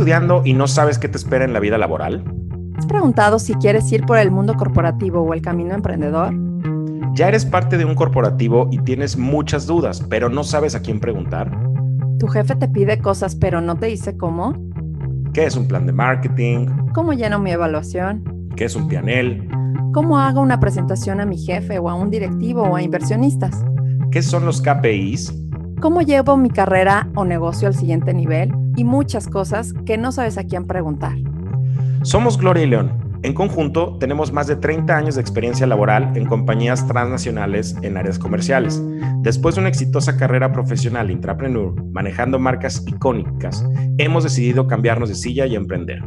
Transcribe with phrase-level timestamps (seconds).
[0.00, 2.24] estudiando y no sabes qué te espera en la vida laboral?
[2.78, 6.32] ¿Has preguntado si quieres ir por el mundo corporativo o el camino emprendedor?
[7.12, 11.00] ¿Ya eres parte de un corporativo y tienes muchas dudas, pero no sabes a quién
[11.00, 11.54] preguntar?
[12.18, 14.54] ¿Tu jefe te pide cosas pero no te dice cómo?
[15.34, 16.68] ¿Qué es un plan de marketing?
[16.94, 18.48] ¿Cómo lleno mi evaluación?
[18.56, 19.50] ¿Qué es un pianel?
[19.92, 23.66] ¿Cómo hago una presentación a mi jefe o a un directivo o a inversionistas?
[24.10, 25.34] ¿Qué son los KPIs?
[25.82, 28.50] ¿Cómo llevo mi carrera o negocio al siguiente nivel?
[28.76, 31.16] Y muchas cosas que no sabes a quién preguntar.
[32.02, 33.10] Somos Gloria y León.
[33.22, 38.18] En conjunto, tenemos más de 30 años de experiencia laboral en compañías transnacionales en áreas
[38.18, 38.82] comerciales.
[39.20, 43.62] Después de una exitosa carrera profesional intrapreneur, manejando marcas icónicas,
[43.98, 46.02] hemos decidido cambiarnos de silla y emprender.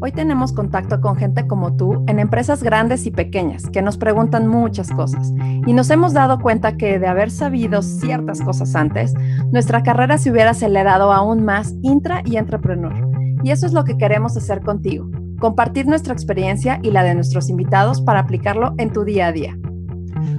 [0.00, 4.46] Hoy tenemos contacto con gente como tú en empresas grandes y pequeñas que nos preguntan
[4.46, 5.32] muchas cosas
[5.66, 9.12] y nos hemos dado cuenta que de haber sabido ciertas cosas antes,
[9.50, 12.94] nuestra carrera se hubiera acelerado aún más intra y entrepreneur.
[13.42, 17.48] Y eso es lo que queremos hacer contigo, compartir nuestra experiencia y la de nuestros
[17.48, 19.58] invitados para aplicarlo en tu día a día.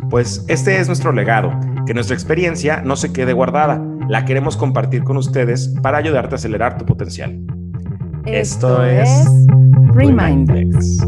[0.09, 1.51] Pues este es nuestro legado,
[1.85, 6.37] que nuestra experiencia no se quede guardada, la queremos compartir con ustedes para ayudarte a
[6.37, 7.39] acelerar tu potencial.
[8.25, 9.27] Esto, es
[9.93, 10.99] Remindex.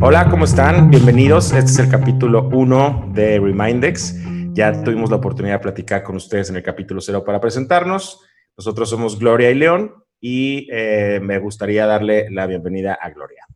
[0.00, 0.90] Hola, ¿cómo están?
[0.90, 1.52] Bienvenidos.
[1.52, 4.16] Este es el capítulo 1 de Remindex.
[4.52, 8.20] Ya tuvimos la oportunidad de platicar con ustedes en el capítulo 0 para presentarnos.
[8.56, 13.46] Nosotros somos Gloria y León y eh, me gustaría darle la bienvenida a Gloria.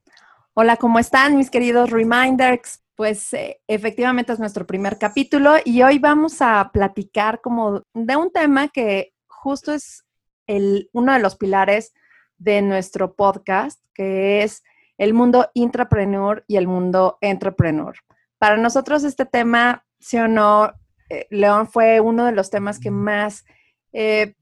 [0.55, 2.81] Hola, ¿cómo están mis queridos Reminders?
[2.95, 8.31] Pues eh, efectivamente es nuestro primer capítulo y hoy vamos a platicar como de un
[8.31, 10.04] tema que justo es
[10.47, 11.95] el, uno de los pilares
[12.39, 14.63] de nuestro podcast, que es
[14.99, 17.95] el mundo intrapreneur y el mundo entrepreneur.
[18.39, 20.73] Para nosotros este tema, sí o no,
[21.09, 23.45] eh, León fue uno de los temas que más
[23.93, 24.35] eh,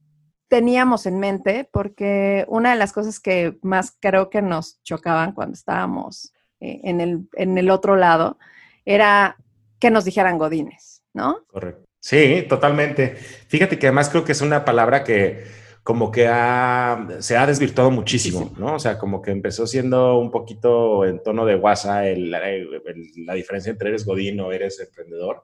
[0.49, 5.55] teníamos en mente, porque una de las cosas que más creo que nos chocaban cuando
[5.55, 8.39] estábamos eh, en, el, en el otro lado
[8.85, 9.37] era
[9.79, 11.45] que nos dijeran godines, ¿no?
[11.47, 11.85] Correcto.
[12.01, 13.15] Sí, totalmente.
[13.17, 15.45] Fíjate que además creo que es una palabra que
[15.83, 18.77] como que se ha desvirtuado muchísimo, ¿no?
[18.77, 23.89] O sea, como que empezó siendo un poquito en tono de guasa la diferencia entre
[23.89, 25.43] eres godín o eres emprendedor,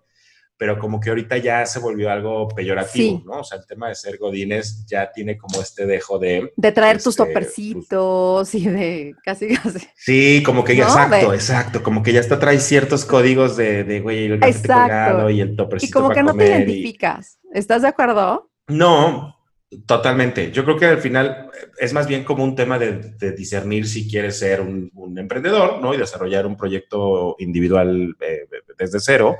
[0.56, 3.40] pero como que ahorita ya se volvió algo peyorativo, ¿no?
[3.40, 6.52] O sea, el tema de ser godines ya tiene como este dejo de...
[6.56, 9.86] De traer tus este, topercitos y de casi, casi.
[9.96, 14.00] Sí, como que ya, exacto, exacto, como que ya está trae ciertos códigos de, de
[14.00, 18.50] güey, el colgado y el topercito Y como que no te identificas, ¿estás de acuerdo?
[18.68, 19.37] No,
[19.86, 20.50] Totalmente.
[20.50, 24.38] Yo creo que al final es más bien como un tema de, discernir si quieres
[24.38, 25.92] ser un, emprendedor, ¿no?
[25.92, 29.36] Y desarrollar un proyecto individual eh, desde cero,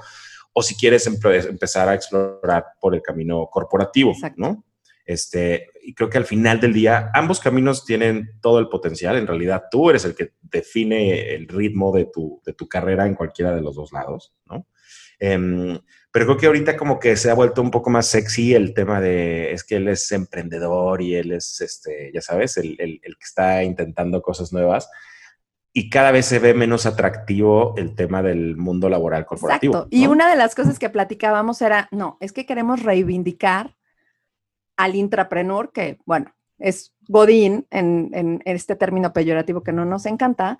[0.52, 4.64] o si quieres empezar a explorar por el camino corporativo, ¿no?
[5.06, 9.16] Este, y creo que al final del día ambos caminos tienen todo el potencial.
[9.16, 13.14] En realidad tú eres el que define el ritmo de tu, de tu carrera en
[13.14, 14.66] cualquiera de los dos lados, ¿no?
[15.18, 15.78] Em,
[16.12, 19.00] pero creo que ahorita como que se ha vuelto un poco más sexy el tema
[19.00, 23.16] de, es que él es emprendedor y él es, este, ya sabes, el, el, el
[23.16, 24.88] que está intentando cosas nuevas
[25.72, 29.74] y cada vez se ve menos atractivo el tema del mundo laboral corporativo.
[29.74, 29.96] Exacto.
[29.96, 33.76] Y una de las cosas que platicábamos era, no, es que queremos reivindicar
[34.76, 40.58] al intrapreneur, que bueno, es Godín en, en, este término peyorativo que no nos encanta,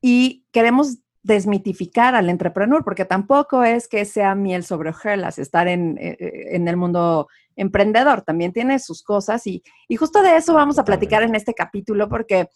[0.00, 5.96] y queremos desmitificar al entrepreneur, porque tampoco es que sea miel sobre hojuelas estar en,
[5.98, 6.16] eh,
[6.50, 10.84] en, el mundo emprendedor, también tiene sus cosas y, y justo de eso vamos a
[10.84, 12.48] platicar en este capítulo, porque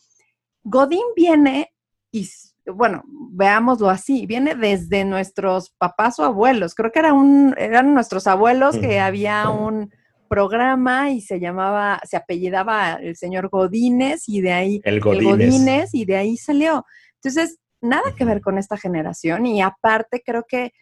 [0.65, 1.72] Godín viene
[2.10, 2.28] y
[2.66, 6.75] bueno, veámoslo así, viene desde nuestros papás o abuelos.
[6.75, 9.93] Creo que era un, eran nuestros abuelos que había un
[10.28, 16.04] programa y se llamaba, se apellidaba el señor Godínez y de ahí el Godínez, y
[16.04, 16.84] de ahí salió.
[17.15, 20.72] Entonces, nada que ver con esta generación y aparte creo que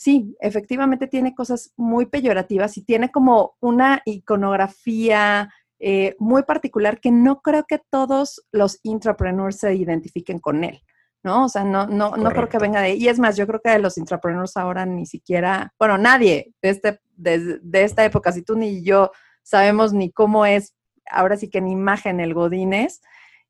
[0.00, 7.10] sí, efectivamente tiene cosas muy peyorativas y tiene como una iconografía eh, muy particular que
[7.10, 10.82] no creo que todos los intrapreneurs se identifiquen con él,
[11.22, 11.44] ¿no?
[11.44, 12.94] O sea, no, no, no creo que venga de...
[12.94, 16.68] Y es más, yo creo que de los intrapreneurs ahora ni siquiera, bueno, nadie de,
[16.70, 19.10] este, de, esta época, si tú ni yo
[19.42, 20.74] sabemos ni cómo es,
[21.10, 23.00] ahora sí que en imagen el Godínez,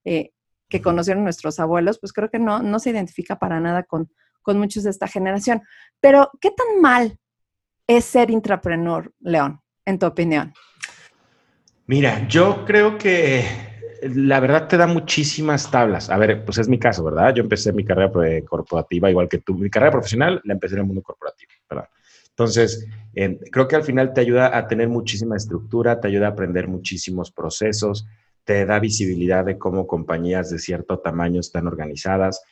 [0.05, 0.33] eh,
[0.71, 4.59] que conocieron nuestros abuelos, pues creo que no, no se identifica para nada con, con
[4.59, 5.63] muchos de esta generación.
[6.01, 7.19] Pero, ¿qué tan mal
[7.87, 10.55] es ser intrapreneur, León, en tu opinión?
[11.87, 13.45] Mira, yo creo que
[14.03, 16.09] la verdad te da muchísimas tablas.
[16.09, 17.35] A ver, pues es mi caso, ¿verdad?
[17.35, 18.11] Yo empecé mi carrera
[18.49, 19.55] corporativa igual que tú.
[19.55, 21.89] Mi carrera profesional la empecé en el mundo corporativo, ¿verdad?
[22.29, 22.87] Entonces,
[23.51, 27.31] creo que al final te ayuda a tener muchísima estructura, te ayuda a aprender muchísimos
[27.31, 28.07] procesos,
[28.45, 32.43] te da visibilidad de cómo compañías de cierto tamaño están organizadas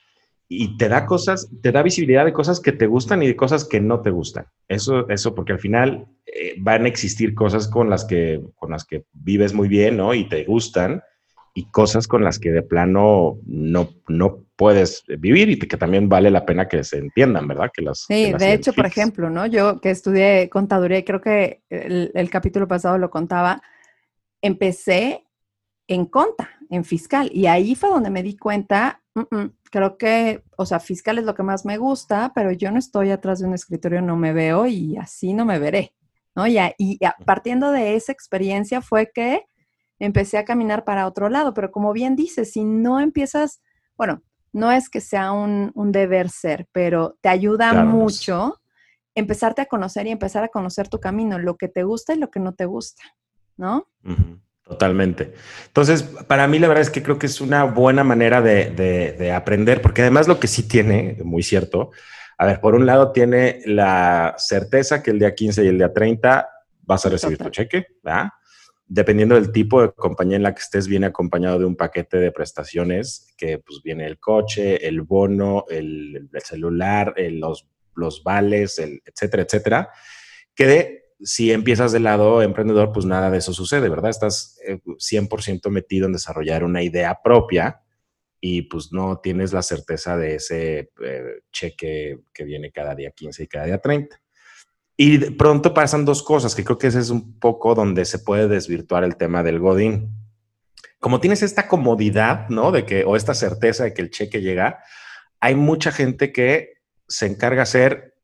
[0.48, 3.66] y te da cosas, te da visibilidad de cosas que te gustan y de cosas
[3.66, 4.46] que no te gustan.
[4.66, 8.84] Eso, eso porque al final eh, van a existir cosas con las que, con las
[8.86, 10.14] que vives muy bien, ¿no?
[10.14, 11.02] Y te gustan
[11.52, 16.30] y cosas con las que de plano no, no puedes vivir y que también vale
[16.30, 17.70] la pena que se entiendan, ¿verdad?
[17.74, 19.44] Que las, sí, de hecho, por ejemplo, ¿no?
[19.46, 23.60] Yo que estudié contaduría y creo que el, el capítulo pasado lo contaba,
[24.40, 25.24] empecé
[25.88, 29.02] en conta, en fiscal, y ahí fue donde me di cuenta,
[29.70, 33.10] creo que, o sea, fiscal es lo que más me gusta, pero yo no estoy
[33.10, 35.94] atrás de un escritorio, no me veo y así no me veré,
[36.36, 36.46] ¿no?
[36.46, 39.46] Y, y partiendo de esa experiencia fue que
[39.98, 43.60] empecé a caminar para otro lado, pero como bien dices, si no empiezas,
[43.96, 48.60] bueno, no es que sea un, deber ser, pero te ayuda mucho
[49.14, 52.30] empezarte a conocer y empezar a conocer tu camino, lo que te gusta y lo
[52.30, 53.02] que no te gusta,
[53.56, 53.88] ¿no?
[54.68, 55.32] Totalmente.
[55.66, 59.80] Entonces, para mí la verdad es que creo que es una buena manera de, aprender,
[59.80, 61.90] porque además lo que sí tiene, muy cierto,
[62.36, 65.92] a ver, por un lado tiene la certeza que el día 15 y el día
[65.92, 66.48] 30
[66.82, 68.28] vas a recibir tu cheque, ¿verdad?
[68.88, 72.32] dependiendo del tipo de compañía en la que estés, viene acompañado de un paquete de
[72.32, 79.42] prestaciones que pues viene el coche, el bono, el, celular, los, los vales, el, etcétera,
[79.42, 79.90] etcétera,
[80.54, 84.10] que si empiezas del lado emprendedor, pues nada de eso sucede, ¿verdad?
[84.10, 87.82] Estás 100% eh, metido en desarrollar una idea propia
[88.40, 93.42] y pues no tienes la certeza de ese eh, cheque que viene cada día 15
[93.42, 94.20] y cada día 30.
[94.96, 98.48] Y pronto pasan dos cosas, que creo que ese es un poco donde se puede
[98.48, 100.10] desvirtuar el tema del Godín.
[100.98, 102.72] Como tienes esta comodidad, ¿no?
[102.72, 104.80] De que, o esta certeza de que el cheque llega,
[105.40, 108.14] hay mucha gente que se encarga de hacer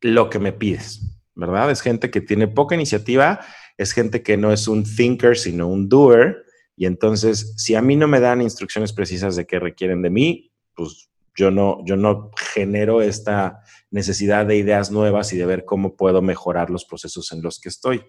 [0.00, 1.70] lo que me pides, ¿verdad?
[1.70, 3.40] Es gente que tiene poca iniciativa,
[3.78, 6.44] es gente que no es un thinker, sino un doer.
[6.76, 10.52] Y entonces, si a mí no me dan instrucciones precisas de qué requieren de mí,
[10.74, 15.96] pues yo no, yo no genero esta necesidad de ideas nuevas y de ver cómo
[15.96, 18.04] puedo mejorar los procesos en los que estoy.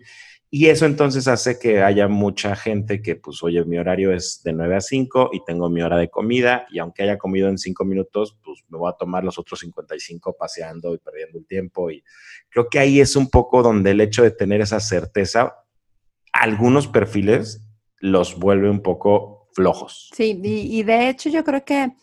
[0.56, 4.54] Y eso entonces hace que haya mucha gente que, pues, oye, mi horario es de
[4.54, 7.84] 9 a 5 y tengo mi hora de comida y aunque haya comido en 5
[7.86, 11.90] minutos, pues me voy a tomar los otros 55 paseando y perdiendo el tiempo.
[11.90, 12.04] Y
[12.50, 15.56] creo que ahí es un poco donde el hecho de tener esa certeza,
[16.32, 17.66] algunos perfiles
[17.98, 20.12] los vuelve un poco flojos.
[20.14, 21.94] Sí, y, y de hecho yo creo que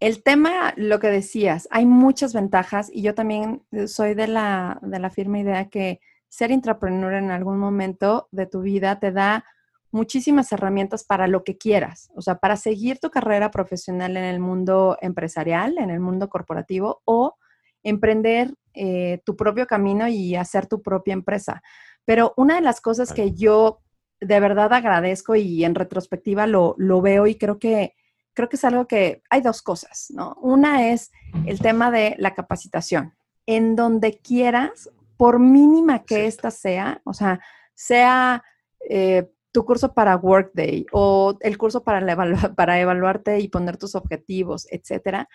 [0.00, 4.98] el tema, lo que decías, hay muchas ventajas y yo también soy de la, de
[4.98, 9.44] la firme idea que ser intrapreneur en algún momento de tu vida te da
[9.90, 14.40] muchísimas herramientas para lo que quieras, o sea, para seguir tu carrera profesional en el
[14.40, 17.36] mundo empresarial, en el mundo corporativo o
[17.82, 21.62] emprender eh, tu propio camino y hacer tu propia empresa.
[22.04, 23.80] Pero una de las cosas que yo
[24.20, 27.94] de verdad agradezco y en retrospectiva lo, lo veo y creo que
[28.32, 30.36] creo que es algo que hay dos cosas, ¿no?
[30.40, 31.10] Una es
[31.46, 33.14] el tema de la capacitación.
[33.44, 34.88] En donde quieras,
[35.20, 37.40] por mínima que ésta sea, o sea,
[37.74, 38.42] sea
[38.88, 42.00] eh, tu curso para Workday o el curso para,
[42.56, 45.28] para evaluarte y poner tus objetivos, etcétera,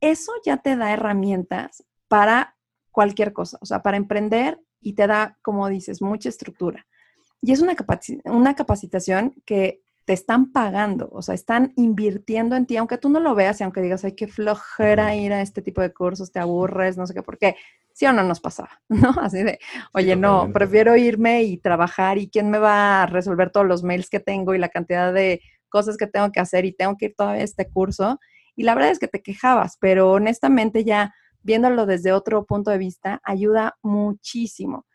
[0.00, 2.56] eso ya te da herramientas para
[2.92, 6.86] cualquier cosa, o sea, para emprender y te da, como dices, mucha estructura.
[7.42, 7.74] Y es una,
[8.26, 13.20] una capacitación que te están pagando, o sea, están invirtiendo en ti, aunque tú no
[13.20, 16.38] lo veas y aunque digas, ay, qué flojera ir a este tipo de cursos, te
[16.38, 17.56] aburres, no sé qué, porque
[17.92, 19.10] sí o no nos pasaba, ¿no?
[19.20, 19.58] Así de,
[19.92, 24.08] oye, no, prefiero irme y trabajar y quién me va a resolver todos los mails
[24.08, 27.14] que tengo y la cantidad de cosas que tengo que hacer y tengo que ir
[27.14, 28.18] todavía a este curso.
[28.56, 31.12] Y la verdad es que te quejabas, pero honestamente ya
[31.42, 34.86] viéndolo desde otro punto de vista, ayuda muchísimo.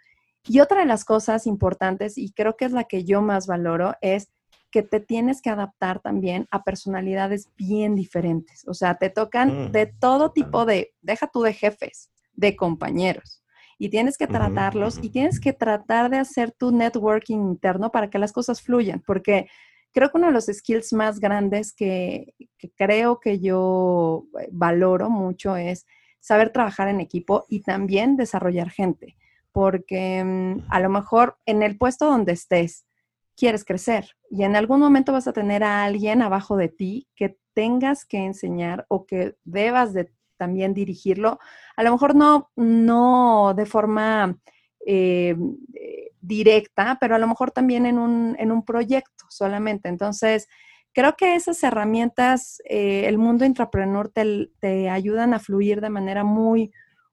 [0.47, 3.93] Y otra de las cosas importantes, y creo que es la que yo más valoro,
[4.01, 4.31] es
[4.73, 8.67] que te tienes que adaptar también a personalidades bien diferentes.
[8.67, 13.43] O sea, te tocan mm, de todo tipo de, deja tú de jefes, de compañeros.
[13.77, 18.17] Y tienes que tratarlos y tienes que tratar de hacer tu networking interno para que
[18.17, 19.47] las cosas fluyan, porque
[19.91, 22.33] creo que uno de los skills más grandes que,
[22.75, 25.85] creo que yo eh, valoro mucho es
[26.19, 29.17] saber trabajar en equipo y también desarrollar gente,
[29.51, 32.85] porque mm, a lo mejor en el puesto donde estés,
[33.35, 37.37] quieres crecer y en algún momento vas a tener a alguien abajo de ti que
[37.53, 41.39] tengas que enseñar o que debas de también dirigirlo,
[41.75, 44.37] a lo mejor no, no de forma
[44.85, 45.35] eh,
[46.19, 49.89] directa, pero a lo mejor también en un, en un proyecto solamente.
[49.89, 50.47] Entonces,
[50.91, 56.23] creo que esas herramientas, eh, el mundo intrapreneur te, te ayudan a fluir de manera
[56.23, 56.71] muy,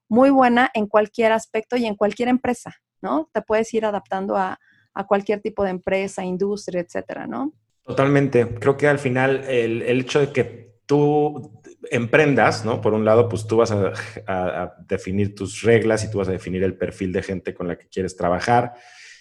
[0.09, 3.29] muy buena en cualquier aspecto y en cualquier empresa, ¿no?
[3.33, 4.59] Te puedes ir adaptando a,
[5.07, 7.53] cualquier tipo de empresa, industria, etcétera, ¿no?
[7.85, 8.55] Totalmente.
[8.59, 12.79] Creo que al final el, hecho de que tú emprendas, ¿no?
[12.79, 16.63] Por un lado, pues tú vas a, definir tus reglas y tú vas a definir
[16.63, 18.73] el perfil de gente con la que quieres trabajar.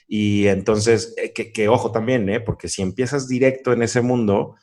[0.06, 2.40] Y entonces, eh, que, ojo también, ¿eh?
[2.40, 4.56] Porque si empiezas directo en ese mundo,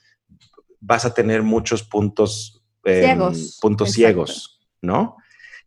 [0.80, 3.58] vas a tener muchos puntos, em, ciegos.
[3.62, 5.18] puntos ciegos, ¿no?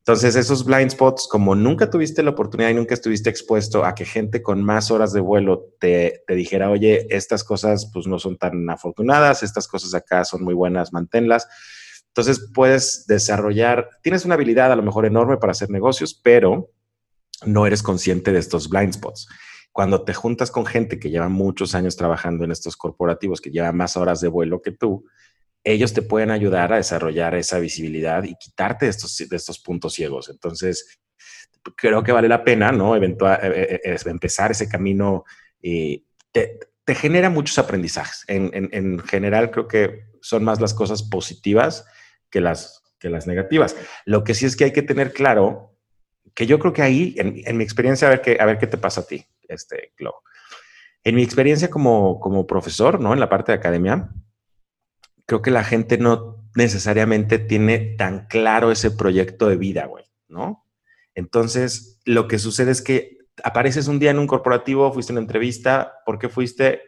[0.01, 4.07] Entonces, esos blind spots, como nunca tuviste la oportunidad y nunca estuviste expuesto a que
[4.07, 8.69] gente con más horas de vuelo te, dijera, oye, estas cosas pues no son tan
[8.71, 11.47] afortunadas, estas cosas acá son muy buenas, manténlas.
[12.09, 16.71] Entonces, puedes desarrollar, tienes una habilidad a lo mejor enorme para hacer negocios, pero
[17.45, 19.29] no eres consciente de estos blind spots.
[19.71, 23.71] Cuando te juntas con gente que lleva muchos años trabajando en estos corporativos, que lleva
[23.73, 25.05] más horas de vuelo que tú,
[25.65, 29.95] ellos te pueden ayudar a desarrollar esa visibilidad y quitarte de estos, de estos puntos
[29.95, 30.29] ciegos.
[30.29, 31.01] Entonces,
[31.77, 32.97] creo que vale la pena, ¿no?
[32.97, 35.25] Eventual, eh, eh, eh, empezar ese camino
[35.61, 36.59] y te,
[36.95, 38.25] genera muchos aprendizajes.
[38.27, 41.87] En, general, creo que son más las cosas positivas
[42.31, 43.77] que las, que las negativas.
[44.07, 45.77] Lo que sí es que hay que tener claro
[46.35, 48.77] que yo creo que ahí, en, mi experiencia, a ver, qué, a ver qué te
[48.77, 50.23] pasa a ti, este, Glo.
[51.05, 53.13] En mi experiencia como, como profesor, ¿no?
[53.13, 54.11] En la parte de academia,
[55.31, 60.67] creo que la gente no necesariamente tiene tan claro ese proyecto de vida, güey, ¿no?
[61.15, 65.21] Entonces, lo que sucede es que apareces un día en un corporativo, fuiste a una
[65.21, 66.83] entrevista, ¿por qué fuiste?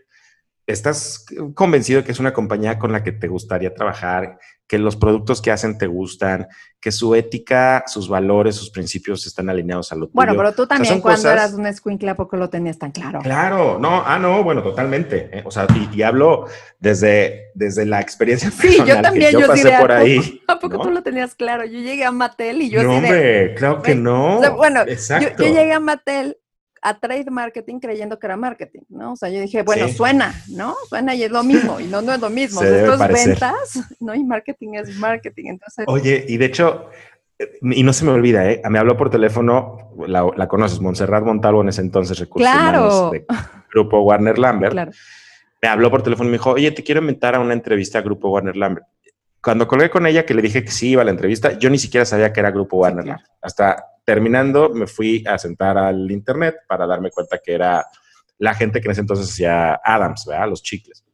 [0.66, 4.40] estás convencido de que es una compañía con la que te gustaría trabajar,
[4.72, 6.48] que los productos que hacen te gustan,
[6.80, 10.14] que su ética, sus valores, sus principios están alineados a lo tuyo.
[10.14, 13.20] Bueno, pero tú también cuando eras un escuincle, ¿a poco lo tenías tan claro?
[13.20, 15.28] Claro, no, ah, no, bueno, totalmente.
[15.30, 15.42] ¿eh?
[15.44, 16.46] O sea, y, hablo
[16.80, 20.40] desde, desde la experiencia sí, yo también, yo, pasé por ahí.
[20.48, 21.66] ¿A poco tú lo tenías claro?
[21.66, 24.40] Yo llegué a Mattel y yo No, hombre, claro que no.
[24.56, 26.38] bueno, yo, yo llegué a Mattel
[26.82, 29.12] a trade marketing creyendo que era marketing, ¿no?
[29.12, 30.74] O sea, yo dije, bueno, suena, ¿no?
[30.88, 32.60] Suena y es lo mismo, y no, no es lo mismo.
[32.60, 34.14] Esto es ventas, ¿no?
[34.14, 35.44] Y marketing es marketing.
[35.46, 35.84] Entonces...
[35.88, 36.90] Oye, y de hecho,
[37.62, 38.60] y no se me olvida, ¿eh?
[38.68, 43.10] Me habló por teléfono, la, conoces, Montserrat Montalvo en ese entonces, recursos claro.
[43.10, 43.24] de
[43.72, 44.72] Grupo Warner Lambert.
[44.82, 44.92] Claro.
[45.60, 48.02] Me habló por teléfono y me dijo, oye, te quiero invitar a una entrevista a
[48.02, 48.84] Grupo Warner Lambert.
[49.42, 51.78] Cuando colgué con ella, que le dije que sí iba a la entrevista, yo ni
[51.78, 53.28] siquiera sabía que era Grupo Warner Lambert.
[53.40, 57.84] Hasta terminando, me fui a sentar al internet para darme cuenta que era
[58.38, 60.48] la gente que en ese entonces hacía Adams, ¿verdad?
[60.48, 61.04] Los chicles.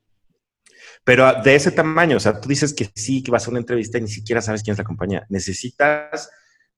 [1.04, 3.96] Pero de ese tamaño, o sea, tú dices que sí, que vas a una entrevista
[3.96, 5.26] y ni siquiera sabes quién es la compañía.
[5.30, 6.30] Necesitas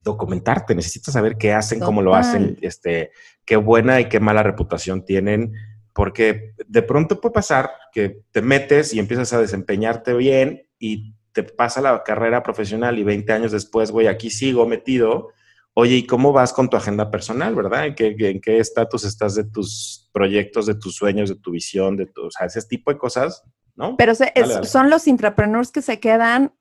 [0.02, 3.10] documentarte, necesitas saber qué hacen, cómo lo hacen, este,
[3.44, 5.52] qué buena y qué mala reputación tienen,
[5.92, 11.42] porque de pronto puede pasar que te metes y empiezas a desempeñarte bien y te
[11.42, 15.30] pasa la carrera profesional y 20 años después, güey, aquí sigo metido
[15.74, 17.86] Oye, ¿y cómo vas con tu agenda personal, verdad?
[17.86, 17.94] ¿En
[18.40, 22.30] qué estatus estás de tus proyectos, de tus sueños, de tu visión, de tu, o
[22.30, 23.44] sea, ese tipo de cosas,
[23.76, 23.96] ¿no?
[23.96, 26.52] Pero son los intrapreneurs que se quedan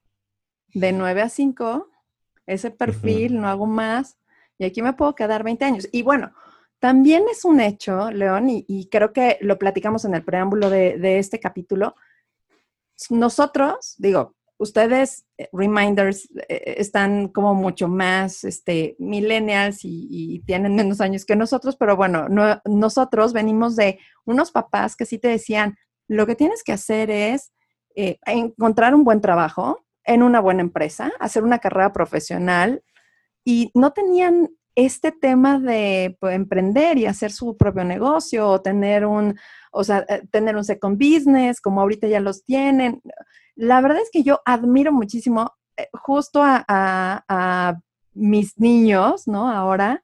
[0.73, 1.89] de 9 a 5,
[2.45, 4.17] ese perfil, no hago más,
[4.59, 5.89] y aquí me puedo quedar 20 años.
[5.91, 6.31] Y bueno,
[6.77, 11.17] también es un hecho, León, y, creo que lo platicamos en el preámbulo de, de
[11.17, 11.95] este capítulo,
[13.09, 21.01] nosotros, digo, ustedes, eh, reminders, eh, están como mucho más este, millennials y, tienen menos
[21.01, 22.27] años que nosotros, pero bueno,
[22.65, 27.51] nosotros venimos de unos papás que sí te decían, lo que tienes que hacer es
[27.95, 32.83] eh, encontrar un buen trabajo en una buena empresa, hacer una carrera profesional
[33.45, 39.05] y no tenían este tema de pues, emprender y hacer su propio negocio o tener
[39.05, 39.37] un,
[39.71, 43.01] o sea, tener un second business, como ahorita ya los tienen.
[43.59, 47.77] La verdad es que yo admiro muchísimo eh, justo a,
[48.13, 49.49] mis niños, ¿no?
[49.49, 50.01] Ahora,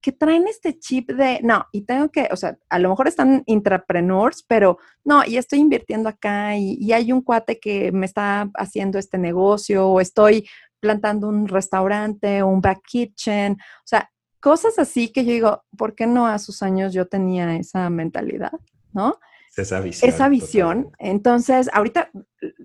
[0.00, 3.42] que traen este chip de, no, y tengo que, o sea, a lo mejor están
[3.46, 8.98] intrapreneurs, pero no, y estoy invirtiendo acá y, hay un cuate que me está haciendo
[8.98, 15.24] este negocio o estoy plantando un restaurante un back kitchen, o sea, cosas así que
[15.24, 18.52] yo digo, ¿por qué no a sus años yo tenía esa mentalidad,
[18.92, 19.18] ¿no?
[19.56, 20.08] Esa visión.
[20.08, 20.92] Esa visión.
[20.98, 22.10] Entonces, ahorita,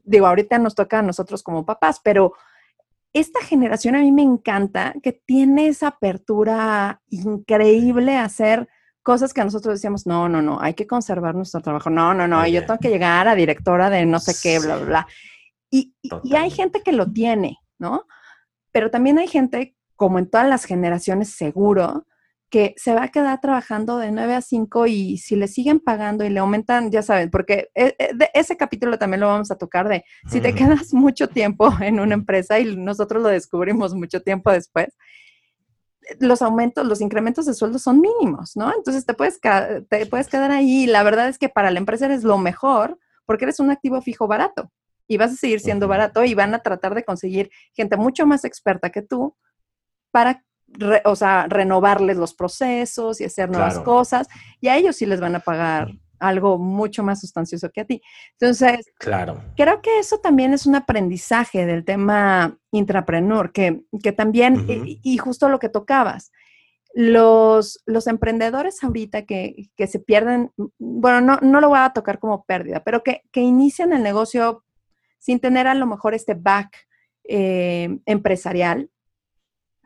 [0.04, 2.34] digo, ahorita nos toca a nosotros como papás, pero
[3.14, 8.68] esta generación a mí me encanta que tiene esa apertura increíble a hacer
[9.04, 12.46] cosas que nosotros decíamos, no, no, no, hay que conservar nuestro trabajo, no, no, no,
[12.48, 15.08] yo tengo que llegar a directora de no sé qué, bla, bla, bla.
[15.70, 18.06] Y, y, hay gente que lo tiene, ¿no?
[18.72, 22.08] Pero también hay gente, como en todas las generaciones, seguro,
[22.56, 26.24] que se va a quedar trabajando de 9 a 5 y si le siguen pagando
[26.24, 29.90] y le aumentan, ya saben, porque e, e, ese capítulo también lo vamos a tocar
[29.90, 34.54] de si te quedas mucho tiempo en una empresa y nosotros lo descubrimos mucho tiempo
[34.54, 34.88] después,
[36.22, 38.74] los aumentos, los incrementos de sueldo son mínimos, ¿no?
[38.74, 39.38] Entonces te puedes,
[39.90, 40.86] te puedes quedar ahí.
[40.86, 44.28] La verdad es que para la empresa eres lo mejor porque eres un activo fijo
[44.28, 44.72] barato
[45.10, 48.46] y vas a seguir siendo barato y van a tratar de conseguir gente mucho más
[48.46, 49.36] experta que tú
[50.12, 50.42] para,
[51.06, 54.28] o sea, renovarles los procesos y hacer nuevas cosas
[54.60, 58.02] y a ellos sí les van a pagar algo mucho más sustancioso que a ti.
[58.40, 59.44] Entonces, claro.
[59.56, 65.50] creo que eso también es un aprendizaje del tema intrapreneur, que, que también, y, justo
[65.50, 66.32] lo que tocabas,
[66.94, 72.20] los, los emprendedores ahorita que, que, se pierden, bueno, no, no lo voy a tocar
[72.20, 74.64] como pérdida, pero que, que inician el negocio
[75.20, 76.88] sin tener a lo mejor este back
[77.28, 78.90] eh, empresarial,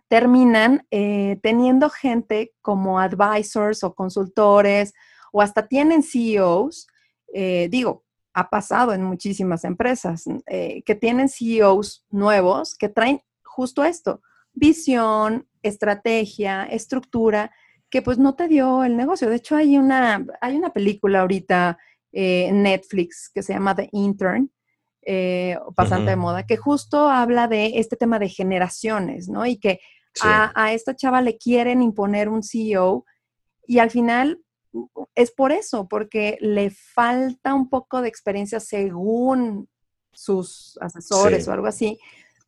[0.10, 4.94] terminan eh, teniendo gente como advisors o consultores
[5.32, 6.88] o hasta tienen CEOs,
[7.34, 14.22] eh, digo, ha pasado en muchísimas empresas, que tienen CEOs nuevos que traen justo esto,
[14.54, 17.52] visión, estrategia, estructura,
[17.90, 19.30] que pues no te dio el negocio.
[19.30, 21.78] De hecho, hay una, hay una película ahorita
[22.12, 24.52] en Netflix que se llama The Intern,
[25.12, 29.46] eh, pasante de moda, que justo habla de este tema de generaciones, ¿no?
[29.46, 29.80] Y que
[30.22, 33.06] a, esta chava le quieren imponer un CEO
[33.68, 34.42] y al final
[35.16, 39.68] es por eso, porque le falta un poco de experiencia según
[40.12, 42.00] sus asesores o algo así,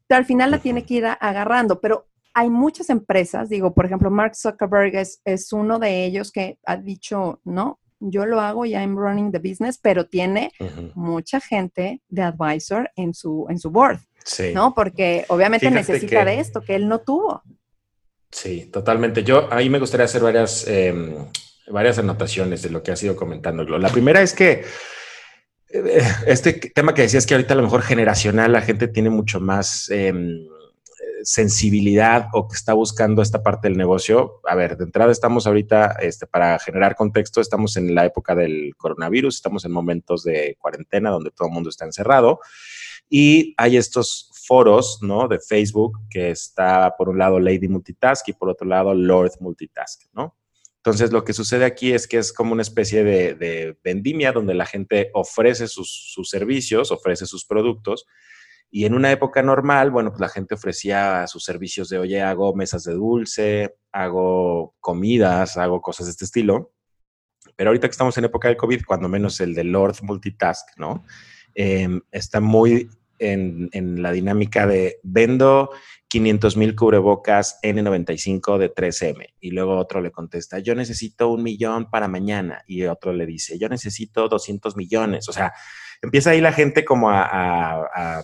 [0.08, 4.10] pero al final la tiene que ir agarrando, pero hay muchas empresas, digo, por ejemplo,
[4.10, 8.82] Mark Zuckerberg es, es, uno de ellos que ha dicho, no, yo lo hago, ya
[8.82, 10.52] I'm running the business, pero tiene
[10.96, 14.00] mucha gente de advisor en su, en su board,
[14.54, 14.74] ¿no?
[14.74, 17.44] Porque obviamente necesita de esto que él no tuvo.
[18.32, 19.24] Sí, totalmente.
[19.24, 21.14] Yo ahí me gustaría hacer varias, em,
[21.68, 23.64] varias anotaciones de lo que ha sido comentando.
[23.78, 24.64] La primera es que
[25.70, 29.40] eh, este tema que decías que ahorita a lo mejor generacional la gente tiene mucho
[29.40, 29.90] más...
[29.90, 30.48] Em,
[31.24, 34.42] sensibilidad o que está buscando esta parte del negocio.
[34.48, 38.74] A ver, de entrada estamos ahorita, este, para generar contexto, estamos en la época del
[38.78, 42.40] coronavirus, estamos en momentos de cuarentena donde todo el mundo está encerrado
[43.10, 45.30] y hay estos foros, ¿no?
[45.30, 50.02] De Facebook que está por un lado Lady Multitask y por otro lado Lord Multitask,
[50.12, 50.38] ¿no?
[50.76, 54.66] Entonces, lo que sucede aquí es que es como una especie de, vendimia donde la
[54.66, 58.06] gente ofrece sus, sus servicios, ofrece sus productos
[58.70, 62.54] y en una época normal, bueno, pues la gente ofrecía sus servicios de, oye, hago
[62.54, 66.74] mesas de dulce, hago comidas, hago cosas de este estilo.
[67.56, 71.06] Pero ahorita que estamos en época del COVID, cuando menos el de Lord Multitask, ¿no?
[71.56, 72.90] Em, está muy
[73.22, 75.72] en, la dinámica de vendo
[76.08, 79.28] 500 mil cubrebocas N95 de 3M.
[79.40, 82.64] Y luego otro le contesta, yo necesito un millón para mañana.
[82.68, 85.30] Y otro le dice, yo necesito 200 millones.
[85.30, 85.54] O sea,
[86.02, 88.24] empieza ahí la gente como a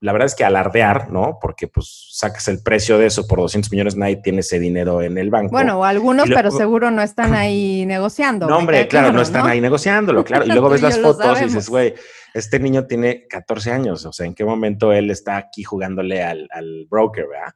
[0.00, 1.38] la verdad es que alardear, ¿no?
[1.40, 5.16] Porque pues sacas el precio de eso por 200 millones, nadie tiene ese dinero en
[5.16, 5.52] el banco.
[5.52, 8.46] Bueno, algunos, pero seguro no están ahí negociando.
[8.46, 10.44] No, hombre, claro, no están ahí negociándolo, claro.
[10.44, 11.94] Y luego ves las fotos y dices, güey,
[12.34, 16.48] este niño tiene 14 años, o sea, ¿en qué momento él está aquí jugándole al,
[16.90, 17.54] broker, verdad?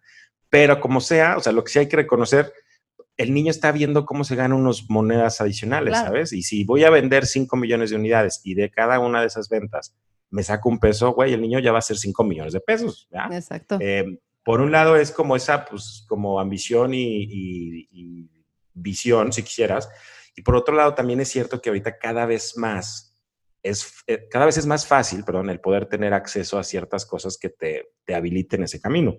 [0.48, 2.52] Pero como sea, o sea, lo que sí hay que reconocer,
[3.18, 6.32] el niño está viendo cómo se ganan unas monedas adicionales, ¿sabes?
[6.32, 9.50] Y si voy a vender 5 millones de unidades y de cada una de esas
[9.50, 9.94] ventas
[10.30, 13.08] me saco un peso, güey, el niño ya va a ser 5 millones de pesos.
[13.30, 13.78] Exacto.
[13.80, 18.28] Eh, por un lado es como esa, pues, como ambición y,
[18.74, 19.88] visión, si quisieras.
[20.36, 23.16] Y por otro lado también es cierto que ahorita cada vez más
[23.62, 27.36] es, eh, cada vez es más fácil, perdón, el poder tener acceso a ciertas cosas
[27.36, 29.18] que te, te habiliten ese camino.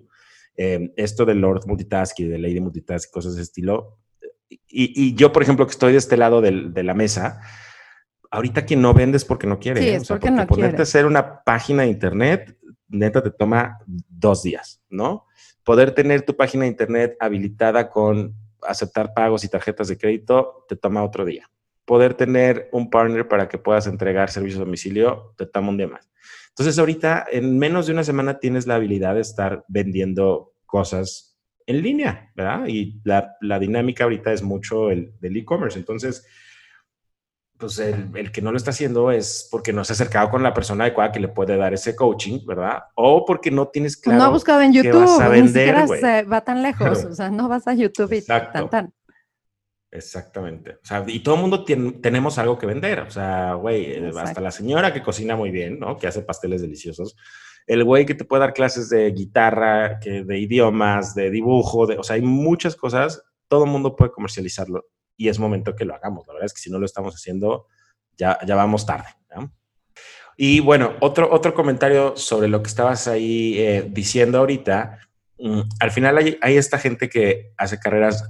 [0.56, 3.98] Eh, esto del Lord Multitask y de Lady Multitask y cosas de ese estilo.
[4.66, 7.40] Y, yo, por ejemplo, que estoy de este lado de la mesa,
[8.30, 9.82] ahorita quien no vendes porque no quiere.
[9.82, 9.94] Sí, ¿eh?
[9.96, 12.56] es porque, no ponerte a hacer una página de internet,
[12.88, 15.26] neta, te toma dos días, ¿no?
[15.64, 20.76] Poder tener tu página de internet habilitada con aceptar pagos y tarjetas de crédito, te
[20.76, 21.50] toma otro día.
[21.84, 25.88] Poder tener un partner para que puedas entregar servicios a domicilio, te toma un día
[25.88, 26.10] más.
[26.50, 31.82] Entonces, ahorita, en menos de una semana, tienes la habilidad de estar vendiendo cosas en
[31.82, 32.66] línea, ¿verdad?
[32.66, 35.78] Y la, la dinámica ahorita es mucho el del e-commerce.
[35.78, 36.26] Entonces,
[37.60, 40.54] pues el, que no lo está haciendo es porque no se ha acercado con la
[40.54, 42.84] persona adecuada que le puede dar ese coaching, ¿verdad?
[42.94, 44.18] O porque no tienes claro.
[44.18, 47.30] No ha buscado en YouTube, vas a vender, ni siquiera va tan lejos, o sea,
[47.30, 48.92] no vas a YouTube y tan, tan.
[49.92, 50.72] Exactamente.
[50.82, 53.00] O sea, y todo el mundo tenemos algo que vender.
[53.00, 55.98] O sea, güey, eh, hasta la señora que cocina muy bien, ¿no?
[55.98, 57.16] Que hace pasteles deliciosos.
[57.66, 61.98] El güey que te puede dar clases de guitarra, que de idiomas, de dibujo, de,
[61.98, 63.22] o sea, hay muchas cosas.
[63.48, 64.86] Todo el mundo puede comercializarlo
[65.20, 66.26] y es momento que lo hagamos.
[66.26, 67.66] La verdad es que si no lo estamos haciendo,
[68.16, 69.08] ya, ya vamos tarde.
[70.34, 74.98] Y bueno, otro, otro comentario sobre lo que estabas ahí eh, diciendo ahorita
[75.38, 78.24] mm, al final hay, hay esta gente que hace carreras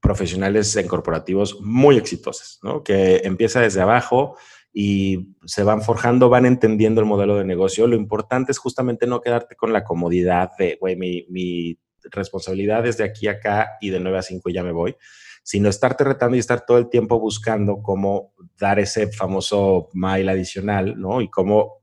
[0.00, 2.84] profesionales en corporativos muy exitosas, ¿no?
[2.84, 4.36] Que empieza desde abajo
[4.72, 7.88] y se van forjando, van entendiendo el modelo de negocio.
[7.88, 12.98] Lo importante es justamente no quedarte con la comodidad de, güey, mi, mi responsabilidad es
[12.98, 14.94] de aquí a acá y de 9 a 5 ya me voy,
[15.42, 21.00] sino estarte retando y estar todo el tiempo buscando cómo dar ese famoso mile adicional,
[21.00, 21.20] ¿no?
[21.20, 21.80] Y cómo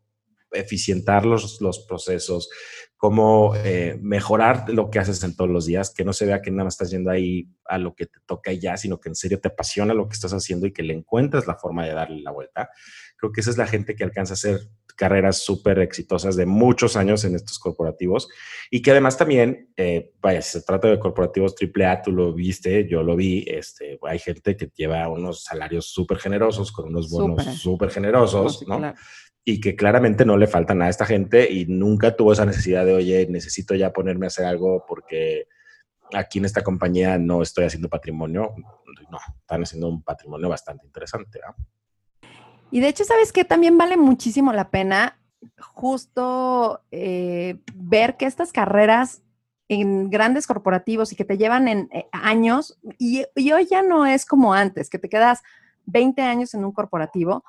[0.52, 2.50] eficientar los, los procesos,
[2.96, 6.52] cómo eh, mejorar lo que haces en todos los días, que no se vea que
[6.52, 9.40] nada más estás yendo ahí a lo que te toca ya, sino que en serio
[9.40, 12.32] te apasiona lo que estás haciendo y que le encuentras la forma de darle la
[12.32, 12.70] vuelta.
[13.18, 16.98] Creo que esa es la gente que alcanza a hacer carreras súper exitosas de muchos
[16.98, 18.28] años en estos corporativos
[18.70, 22.88] y que además también, eh, vaya, si se trata de corporativos AAA, tú lo viste,
[22.90, 27.46] yo lo vi, este, hay gente que lleva unos salarios súper generosos, con unos bonos
[27.58, 28.94] súper generosos, ¿no?
[29.50, 32.86] y que claramente no le falta nada a esta gente y nunca tuvo esa necesidad
[32.86, 35.48] de, oye, necesito ya ponerme a hacer algo porque
[36.14, 38.54] aquí en esta compañía no estoy haciendo patrimonio.
[39.10, 41.40] No, están haciendo un patrimonio bastante interesante.
[42.72, 43.46] Y de hecho, ¿sabes qué?
[43.46, 45.18] También vale muchísimo la pena
[45.60, 49.22] justo eh, ver que estas carreras
[49.70, 54.06] en grandes corporativos y que te llevan en eh, años, y, y, hoy ya no
[54.06, 55.42] es como antes, que te quedas
[55.86, 57.44] 20 años en un corporativo,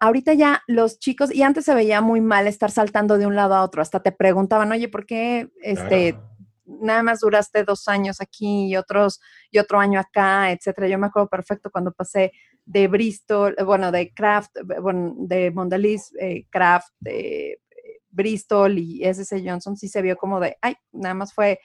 [0.00, 3.54] ahorita ya los chicos, y antes se veía muy mal estar saltando de un lado
[3.54, 6.18] a otro, hasta te preguntaban, oye, ¿por qué este,
[6.64, 10.88] nada más duraste dos años aquí y otros, y otro año acá, etcétera?
[10.88, 12.32] Yo me acuerdo perfecto cuando pasé
[12.70, 17.60] de Bristol, eh, bueno, de Kraft, eh, bueno, de Mondelez, eh, Kraft, de
[18.10, 21.60] Bristol y SC Johnson, sí se vio como de, ay, nada más fue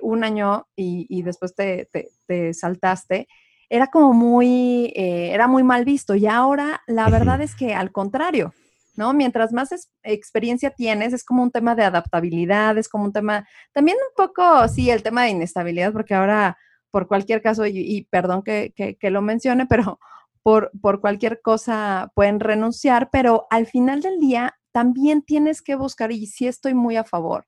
[0.00, 1.90] un año y, después te,
[2.26, 3.26] te saltaste
[3.68, 6.14] era como muy, eh, era muy mal visto.
[6.14, 8.54] Y ahora la verdad es que al contrario,
[8.96, 9.12] ¿no?
[9.12, 9.70] Mientras más
[10.02, 14.68] experiencia tienes, es como un tema de adaptabilidad, es como un tema, también un poco,
[14.68, 16.56] sí, el tema de inestabilidad, porque ahora,
[16.90, 19.98] por cualquier caso, y, perdón que, que, lo mencione, pero
[20.44, 26.12] por, por cualquier cosa pueden renunciar, pero al final del día también tienes que buscar,
[26.12, 27.46] y sí estoy muy a favor,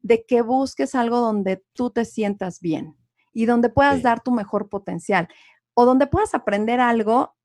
[0.00, 2.96] de que busques algo donde tú te sientas bien
[3.32, 5.28] y donde puedas dar tu mejor potencial
[5.74, 7.36] o donde puedas aprender algo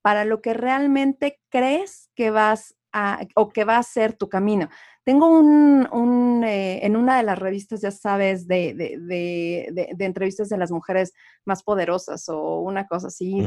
[0.00, 4.68] para lo que realmente crees que vas a, o que va a ser tu camino.
[5.02, 10.70] Tengo un, eh, en una de las revistas, ya sabes, de, de, entrevistas de las
[10.70, 11.12] mujeres
[11.44, 13.40] más poderosas o una cosa así,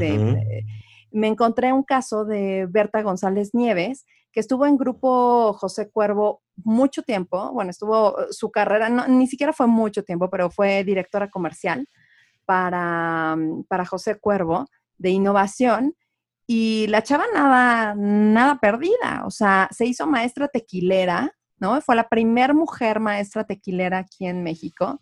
[1.12, 7.02] me encontré un caso de Berta González Nieves, que estuvo en grupo José Cuervo mucho
[7.04, 11.88] tiempo, bueno, estuvo su carrera, ni siquiera fue mucho tiempo, pero fue directora comercial
[12.46, 14.68] para, mm, para José Cuervo
[14.98, 15.96] de innovación
[16.46, 21.80] y la chava nada, nada perdida, o sea, se hizo maestra tequilera, ¿no?
[21.82, 25.00] Fue la primer mujer maestra tequilera aquí en México,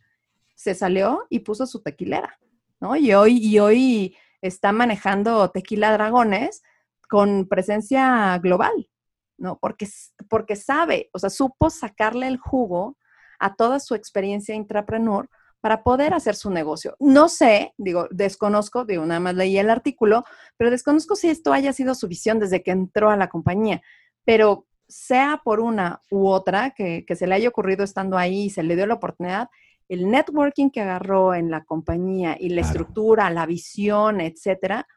[0.55, 2.37] se salió y puso su tequilera,
[2.79, 2.95] ¿no?
[2.95, 6.61] Y hoy, y hoy está manejando Tequila Dragones
[7.09, 8.89] con presencia global,
[9.37, 9.57] ¿no?
[9.59, 9.87] Porque,
[10.29, 12.97] porque sabe, o sea, supo sacarle el jugo
[13.39, 15.29] a toda su experiencia intrapreneur
[15.61, 16.95] para poder hacer su negocio.
[16.99, 20.23] No sé, digo, desconozco, digo, nada más leí el artículo,
[20.55, 23.81] pero desconozco si esto haya sido su visión desde que entró a la compañía,
[24.23, 28.63] pero sea por una u otra que, se le haya ocurrido estando ahí y se
[28.63, 29.49] le dio la oportunidad,
[29.89, 34.87] el networking que agarró en la compañía y la estructura, la visión, etcétera,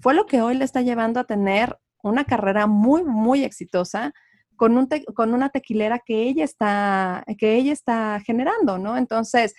[0.00, 4.12] fue lo que hoy le está llevando a tener una carrera muy, muy exitosa
[4.56, 8.96] con, un con una tequilera que ella está, que ella está generando, ¿no?
[8.96, 9.54] Entonces,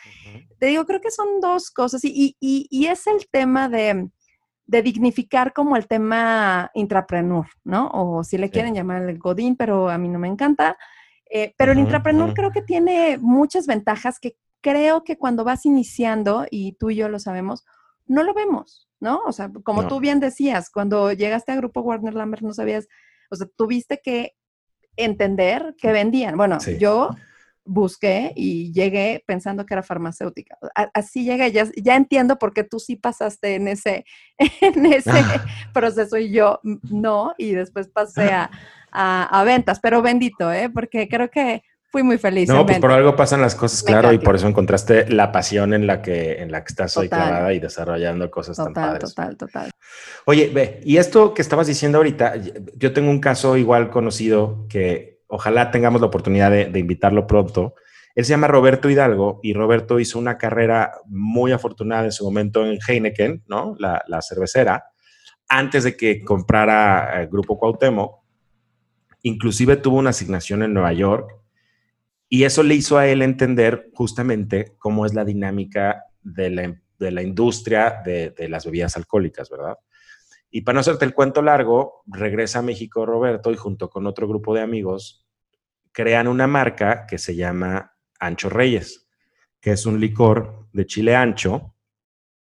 [0.59, 4.09] te digo, creo que son dos cosas y, y, y es el tema de,
[4.65, 7.89] de, dignificar como el tema intrapreneur, ¿no?
[7.93, 10.77] O si le quieren llamar el godín, pero a mí no me encanta.
[11.29, 16.45] Eh, pero el intrapreneur creo que tiene muchas ventajas que creo que cuando vas iniciando,
[16.49, 17.65] y tú y yo lo sabemos,
[18.05, 19.21] no lo vemos, ¿no?
[19.25, 22.87] O sea, como tú bien decías, cuando llegaste a Grupo Warner Lambert no sabías,
[23.29, 24.35] o sea, tuviste que
[24.95, 26.37] entender que vendían.
[26.37, 27.09] Bueno, yo
[27.67, 30.57] busqué y llegué pensando que era farmacéutica.
[30.93, 34.05] Así llegué, ya, ya entiendo por qué tú sí pasaste en ese,
[34.61, 35.45] en ese ah.
[35.73, 38.49] proceso y yo no, y después pasé a,
[38.91, 40.69] a, ventas, pero bendito, ¿eh?
[40.69, 42.49] porque creo que fui muy feliz.
[42.49, 45.87] No, pues por algo pasan las cosas, claro, y por eso encontraste la pasión en
[45.87, 49.13] la que, en la que estás hoy clavada y desarrollando cosas tan padres.
[49.15, 49.71] Total, total.
[50.25, 52.35] Oye, ve, y esto que estabas diciendo ahorita,
[52.75, 57.75] yo tengo un caso igual conocido que ojalá tengamos la oportunidad de, invitarlo pronto.
[58.15, 62.65] Él se llama Roberto Hidalgo y Roberto hizo una carrera muy afortunada en su momento
[62.65, 63.75] en Heineken, ¿no?
[63.77, 64.85] La, la cervecera,
[65.47, 68.19] antes de que comprara el Grupo Cuauhtémoc.
[69.23, 71.37] Inclusive tuvo una asignación en Nueva York
[72.29, 78.01] Y eso le hizo a él entender justamente cómo es la dinámica de la, industria
[78.03, 79.77] de, de, las bebidas alcohólicas, ¿verdad?
[80.49, 84.27] Y para no hacerte el cuento largo, regresa a México Roberto y junto con otro
[84.27, 85.25] grupo de amigos
[85.91, 89.07] crean una marca que se llama Ancho Reyes,
[89.59, 91.73] que es un licor de chile ancho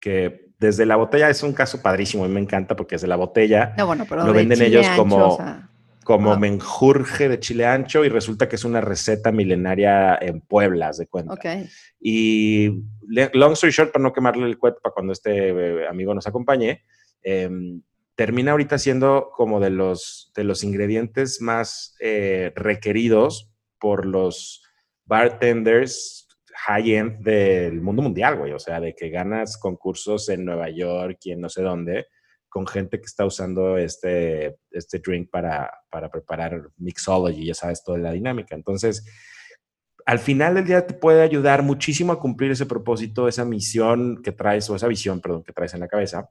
[0.00, 3.74] que desde la botella es un caso padrísimo y me encanta porque desde la botella
[3.76, 5.38] lo venden ellos como,
[6.08, 11.06] como menjurje de chile ancho y resulta que es una receta milenaria en Puebla, de
[11.06, 11.34] cuenta.
[12.00, 12.82] Y
[13.34, 16.82] long story short, para no quemarle el cuento para cuando este eh, amigo nos acompañe,
[17.20, 17.82] em,
[18.14, 24.62] termina ahorita siendo como de los, de los ingredientes más eh, requeridos por los
[25.04, 28.52] bartenders high-end del mundo mundial, güey.
[28.52, 32.06] O sea, de que ganas concursos en Nueva York y en no sé dónde,
[32.48, 37.98] con gente que está usando este, este drink para, para preparar mixology, ya sabes, toda
[37.98, 38.54] la dinámica.
[38.54, 39.04] Entonces,
[40.06, 44.32] al final del día te puede ayudar muchísimo a cumplir ese propósito, esa misión que
[44.32, 46.30] traes, o esa visión, perdón, que traes en la cabeza,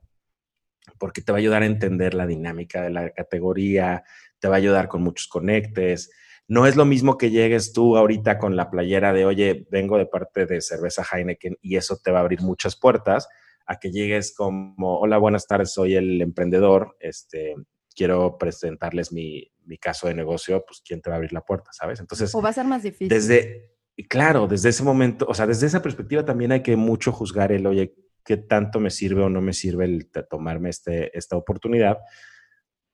[0.98, 4.02] porque te va a ayudar a entender la dinámica de la categoría,
[4.40, 6.10] te va a ayudar con muchos conectes,
[6.48, 10.06] no es lo mismo que llegues tú ahorita con la playera de, oye, vengo de
[10.06, 13.28] parte de cerveza Heineken y eso te va a abrir muchas puertas,
[13.68, 17.54] a que llegues como, hola, buenas tardes, soy el emprendedor, este,
[17.94, 22.00] quiero presentarles mi, caso de negocio, pues quién te va a abrir la puerta, ¿sabes?
[22.00, 22.34] Entonces...
[22.34, 23.08] O va a ser más difícil.
[23.08, 23.76] Desde,
[24.08, 27.66] claro, desde ese momento, o sea, desde esa perspectiva también hay que mucho juzgar el,
[27.66, 31.98] oye, qué tanto me sirve o no me sirve el tomarme este, esta oportunidad,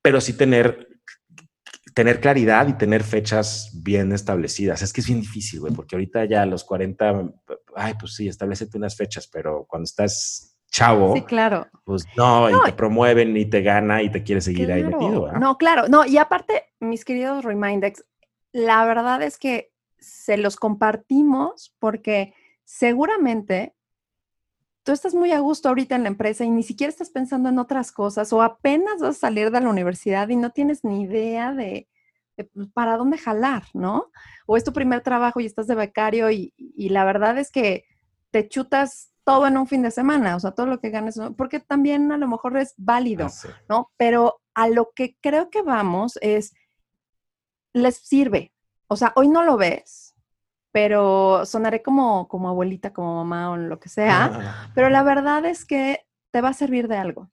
[0.02, 0.88] pero sí tener
[1.94, 4.82] tener claridad y tener fechas bien establecidas.
[4.82, 7.32] Es que es bien difícil, güey, porque ahorita ya a los 40,
[7.76, 11.68] ay, pues sí, establecete unas fechas, pero cuando estás chavo, sí, claro.
[11.84, 15.30] pues no, y te promueven y te gana y te quiere seguir ahí metido.
[15.38, 18.04] No, claro, no, y aparte, mis queridos Remindex,
[18.50, 22.34] la verdad es que se los compartimos porque
[22.64, 23.74] seguramente
[24.82, 27.58] tú estás muy a gusto ahorita en la empresa y ni siquiera estás pensando en
[27.60, 31.52] otras cosas o apenas vas a salir de la universidad y no tienes ni idea
[31.52, 31.88] de,
[32.36, 34.10] pues, para dónde jalar, ¿no?
[34.46, 37.84] O es tu primer trabajo y estás de becario y, la verdad es que
[38.30, 41.58] te chutas todo en un fin de semana, o sea, todo lo que ganes, porque
[41.60, 43.90] también a lo mejor es válido, ah, ¿no?
[43.96, 46.54] Pero a lo que creo que vamos es,
[47.72, 48.52] les sirve,
[48.86, 50.14] o sea, hoy no lo ves,
[50.70, 55.64] pero sonaré como, como abuelita, como mamá o lo que sea, pero la verdad es
[55.64, 57.30] que te va a servir de algo.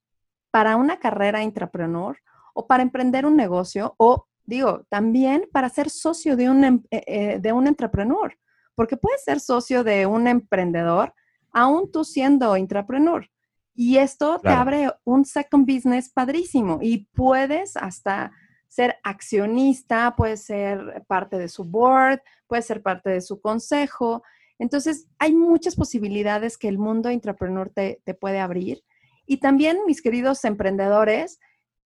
[0.52, 2.18] Para una carrera intrapreneur
[2.54, 7.04] o para emprender un negocio o, digo, también para ser socio de un, em, eh,
[7.08, 8.38] eh, de un entrepreneur,
[8.76, 11.14] porque puedes ser socio de un emprendedor
[11.52, 13.30] aún tú siendo intrapreneur.
[13.74, 18.32] Y esto te abre un second business padrísimo y puedes hasta
[18.68, 24.24] ser accionista, puede ser parte de su board, puede ser parte de su consejo.
[24.60, 28.84] Entonces, hay muchas posibilidades que el mundo intrapreneur te, puede abrir.
[29.26, 31.40] Y también, mis queridos emprendedores,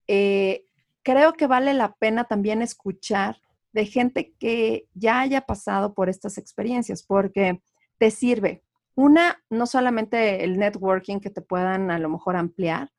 [0.08, 0.66] eh,
[1.02, 3.38] creo que vale la pena también escuchar
[3.72, 7.62] de gente que ya haya pasado por estas experiencias, porque
[8.00, 8.65] te sirve.
[8.96, 12.92] Una, no solamente el networking que te puedan a lo mejor ampliar,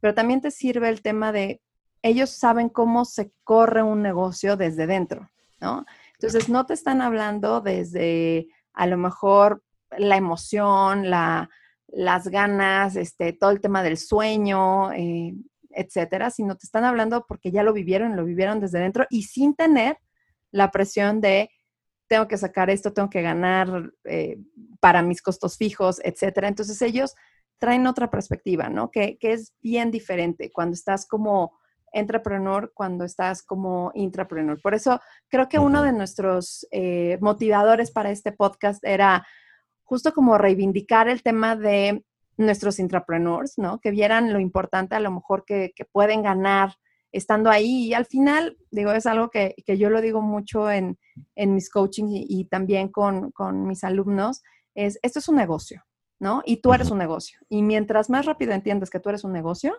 [0.00, 1.60] pero también te sirve el tema de
[2.02, 5.84] ellos saben cómo se corre un negocio desde dentro, ¿no?
[6.14, 9.62] Entonces, no te están hablando desde a lo mejor
[9.98, 15.34] la emoción, las ganas, este, todo el tema del sueño, eh,
[15.70, 19.54] etcétera, sino te están hablando porque ya lo vivieron, lo vivieron desde dentro y sin
[19.54, 19.98] tener
[20.50, 21.50] la presión de
[22.10, 24.36] tengo que sacar esto, tengo que ganar eh,
[24.80, 26.48] para mis costos fijos, etcétera.
[26.48, 27.14] Entonces ellos
[27.58, 28.90] traen otra perspectiva, ¿no?
[28.90, 31.60] Que, que es bien diferente cuando estás como
[31.92, 34.60] entrepreneur cuando estás como intrapreneur.
[34.60, 39.26] Por eso creo que uno de nuestros eh, motivadores para este podcast era
[39.82, 42.04] justo como reivindicar el tema de
[42.36, 43.80] nuestros intrapreneurs, ¿no?
[43.80, 46.74] Que vieran lo importante a lo mejor que, pueden ganar
[47.12, 47.88] estando ahí.
[47.88, 50.98] Y al final, digo, es algo que, yo lo digo mucho en,
[51.36, 54.42] mis coaching y, también con, con, mis alumnos,
[54.74, 55.84] es, esto es un negocio,
[56.18, 56.42] ¿no?
[56.44, 57.38] Y tú eres un negocio.
[57.48, 59.74] Y mientras más rápido entiendes que tú eres un negocio,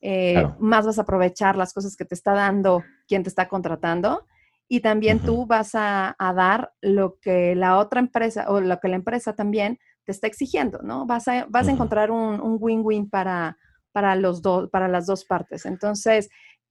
[0.00, 4.26] eh, más vas a aprovechar las cosas que te está dando quien te está contratando
[4.68, 8.96] y también tú vas a, dar lo que la otra empresa o lo que la
[8.96, 11.06] empresa también te está exigiendo, ¿no?
[11.06, 13.56] Vas a, vas a encontrar un win-win para,
[13.96, 15.64] para, los para las dos partes.
[15.64, 16.28] Entonces,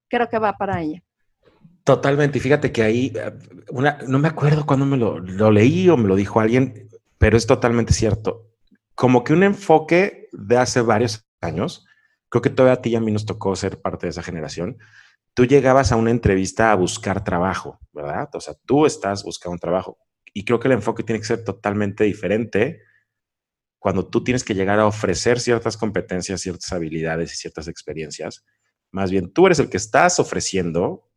[0.09, 1.03] creo que va para ella.
[1.83, 2.39] Totalmente.
[2.39, 3.31] Fíjate que ahí, eh,
[3.69, 7.37] una, no me acuerdo cuándo me lo, lo leí o me lo dijo alguien, pero
[7.37, 8.51] es totalmente cierto.
[8.95, 11.85] Como que un enfoque de hace varios años
[12.29, 14.77] creo que todavía a ti y a mí nos tocó ser parte de esa generación.
[15.33, 18.29] Tú llegabas a una entrevista a buscar trabajo, ¿verdad?
[18.33, 19.97] O sea, tú estás buscando un trabajo.
[20.33, 22.81] Y creo que el enfoque tiene que ser totalmente diferente
[23.79, 28.43] cuando tú tienes que llegar a ofrecer ciertas competencias, ciertas habilidades y ciertas experiencias.
[28.95, 31.11] Más bien, tú eres el que estás ofreciendo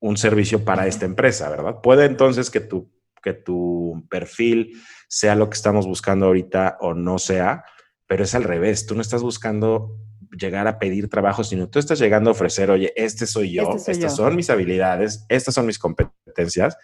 [0.00, 1.80] un servicio para esta empresa, ¿verdad?
[1.82, 2.92] Puede entonces que tu,
[3.22, 7.64] que tu perfil sea lo que estamos buscando ahorita o no sea,
[8.06, 8.84] pero es al revés.
[8.84, 9.96] Tú no estás buscando
[10.38, 13.92] llegar a pedir trabajo, sino tú estás llegando a ofrecer, oye, este soy yo, este
[13.92, 16.76] estas son mis habilidades, estas son mis competencias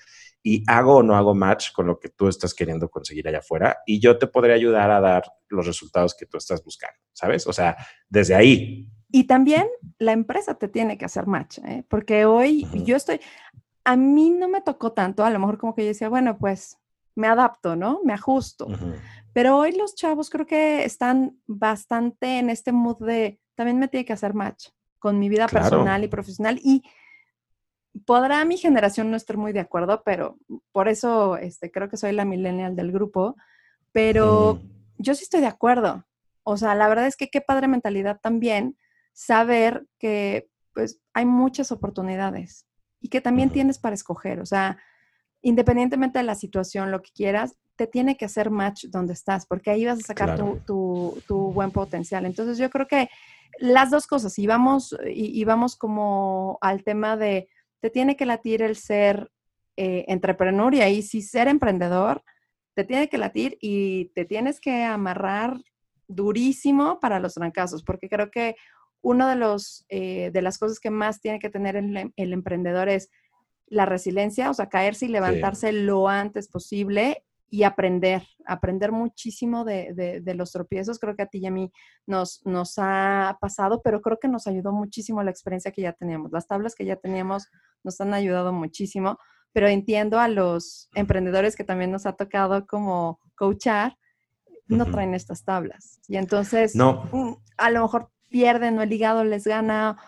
[0.42, 3.80] y hago o no hago match con lo que tú estás queriendo conseguir allá afuera
[3.84, 7.46] y yo te podré ayudar a dar los resultados que tú estás buscando, ¿sabes?
[7.46, 7.76] O sea,
[8.08, 8.88] desde ahí.
[9.12, 9.66] Y también
[9.98, 11.84] la empresa te tiene que hacer match, ¿eh?
[11.88, 13.20] porque hoy yo estoy,
[13.84, 16.78] a mí no me tocó tanto, a lo mejor como que yo decía, bueno, pues
[17.16, 18.00] me adapto, ¿no?
[18.04, 18.68] Me ajusto.
[19.32, 24.04] Pero hoy los chavos creo que están bastante en este mood de, también me tiene
[24.04, 24.68] que hacer match
[24.98, 26.60] con mi vida personal y profesional.
[26.62, 26.84] Y
[28.06, 30.38] podrá mi generación no estar muy de acuerdo, pero
[30.72, 33.36] por eso este, creo que soy la millennial del grupo.
[33.92, 34.60] Pero
[34.98, 36.06] yo sí estoy de acuerdo.
[36.42, 38.76] O sea, la verdad es que qué padre mentalidad también
[39.20, 42.66] saber que pues hay muchas oportunidades
[43.02, 44.40] y que también tienes para escoger.
[44.40, 44.78] O sea,
[45.42, 49.70] independientemente de la situación, lo que quieras, te tiene que hacer match donde estás, porque
[49.70, 52.24] ahí vas a sacar tu, buen potencial.
[52.24, 53.10] Entonces yo creo que
[53.58, 57.48] las dos cosas, y vamos, y, vamos como al tema de,
[57.80, 59.30] te tiene que latir el ser
[59.76, 62.22] eh, entrepreneur y ahí sí ser emprendedor,
[62.74, 65.60] te tiene que latir y te tienes que amarrar
[66.08, 68.56] durísimo para los trancazos, porque creo que
[69.02, 72.88] uno de los eh, de las cosas que más tiene que tener el, el emprendedor
[72.88, 73.10] es
[73.66, 80.22] la resiliencia, o sea, caerse y levantarse lo antes posible y aprender, aprender muchísimo de,
[80.36, 80.98] los tropiezos.
[80.98, 81.72] Creo que a ti y a mí
[82.06, 86.30] nos, nos ha pasado, pero creo que nos ayudó muchísimo la experiencia que ya teníamos.
[86.32, 87.48] Las tablas que ya teníamos
[87.82, 89.18] nos han ayudado muchísimo,
[89.52, 93.96] pero entiendo a los emprendedores que también nos ha tocado como coachar,
[94.68, 96.00] no traen estas tablas.
[96.06, 97.08] Y entonces, no.
[97.10, 99.98] Mm, a lo mejor pierden o el hígado les gana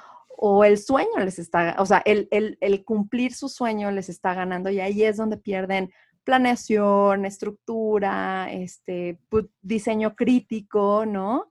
[0.44, 4.80] o el sueño les está, o sea, el, cumplir su sueño les está ganando y
[4.80, 5.92] ahí es donde pierden
[6.24, 9.18] planeación, estructura, este,
[9.60, 11.50] diseño crítico, ¿no?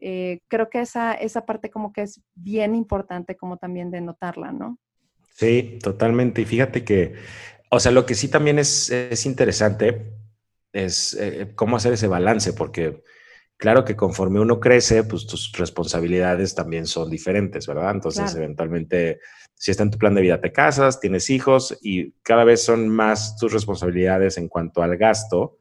[0.00, 4.50] Eh, creo que esa, esa parte como que es bien importante como también de notarla,
[4.50, 4.78] ¿no?
[5.34, 6.42] Sí, totalmente.
[6.42, 7.14] Y fíjate que,
[7.70, 10.12] o sea, lo que sí también es, es interesante
[10.72, 13.02] es eh, cómo hacer ese balance, porque
[13.62, 17.92] Claro que conforme uno crece, pues tus responsabilidades también son diferentes, ¿verdad?
[17.92, 19.20] Entonces, eventualmente,
[19.54, 22.88] si está en tu plan de vida, te casas, tienes hijos y cada vez son
[22.88, 25.58] más tus responsabilidades en cuanto al gasto,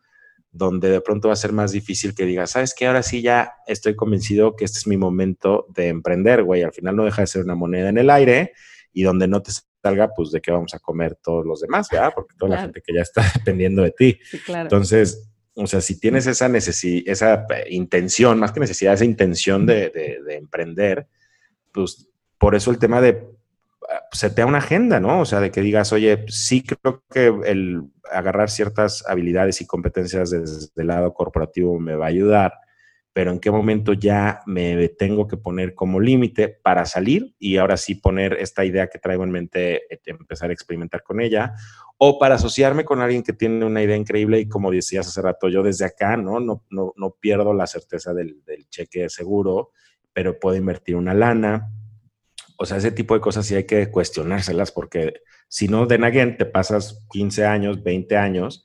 [0.52, 2.88] donde de pronto va a ser más difícil que digas, ¿sabes qué?
[2.88, 6.64] Ahora sí ya estoy convencido que este es mi momento de emprender, güey.
[6.64, 8.54] Al final no deja de ser una moneda en el aire
[8.92, 9.52] y donde no te
[9.84, 12.14] salga, pues de qué vamos a comer todos los demás, ¿verdad?
[12.16, 14.18] Porque toda la gente que ya está dependiendo de ti.
[14.24, 14.64] Sí, claro.
[14.64, 19.66] Entonces, o sea, si tienes esa necesidad, esa eh, intención, más que necesidad, esa intención
[19.66, 19.92] de,
[20.30, 21.08] emprender,
[21.72, 23.28] pues por eso el tema de
[23.90, 25.22] ah, setea una agenda, ¿no?
[25.22, 30.32] O sea, de que digas, oye, sí creo que el agarrar ciertas habilidades y competencias
[30.32, 32.54] desde el lado corporativo me va a ayudar,
[33.14, 37.76] pero en qué momento ya me tengo que poner como límite para salir y ahora
[37.76, 41.54] sí poner esta idea que traigo en mente, eh, empezar a experimentar con ella,
[41.98, 45.50] o para asociarme con alguien que tiene una idea increíble y como decías hace rato,
[45.50, 46.40] yo desde acá, ¿no?
[46.40, 49.72] No, no, no pierdo la certeza del, del cheque seguro,
[50.14, 51.70] pero puedo invertir una lana.
[52.58, 56.38] O sea, ese tipo de cosas sí hay que cuestionárselas porque si no, de again,
[56.38, 58.64] te pasas 15 años, 20 años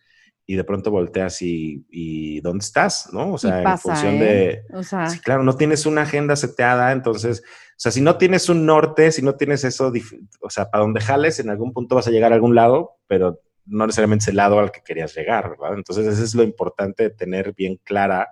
[0.49, 3.11] y de pronto volteas y, ¿dónde estás?
[3.13, 3.33] ¿No?
[3.33, 4.51] O sea, en función de...
[4.51, 4.63] ¿eh?
[4.73, 8.49] O sea, sí, claro, no tienes una agenda seteada, entonces, o sea, si no tienes
[8.49, 9.93] un norte, si no tienes eso,
[10.41, 13.41] o sea, para donde jales, en algún punto vas a llegar a algún lado, pero
[13.67, 15.75] no necesariamente es el lado al que querías llegar, ¿verdad?
[15.77, 18.29] Entonces, eso es lo importante de tener bien clara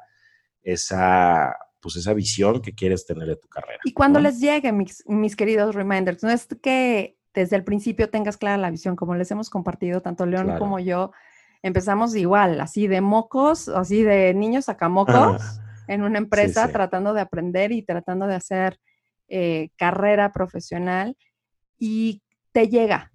[0.62, 3.80] esa, pues esa visión que quieres tener de tu carrera.
[3.84, 8.36] Y cuando les llegue, mis, mis queridos reminders, no es que desde el principio tengas
[8.36, 11.10] clara la visión, como les hemos compartido tanto León como yo,
[11.64, 15.42] empezamos igual, así de mocos, así de niños sacamocos
[15.88, 18.78] en una empresa tratando de aprender y tratando de hacer
[19.28, 21.16] eh, carrera profesional
[21.78, 23.12] y te llega.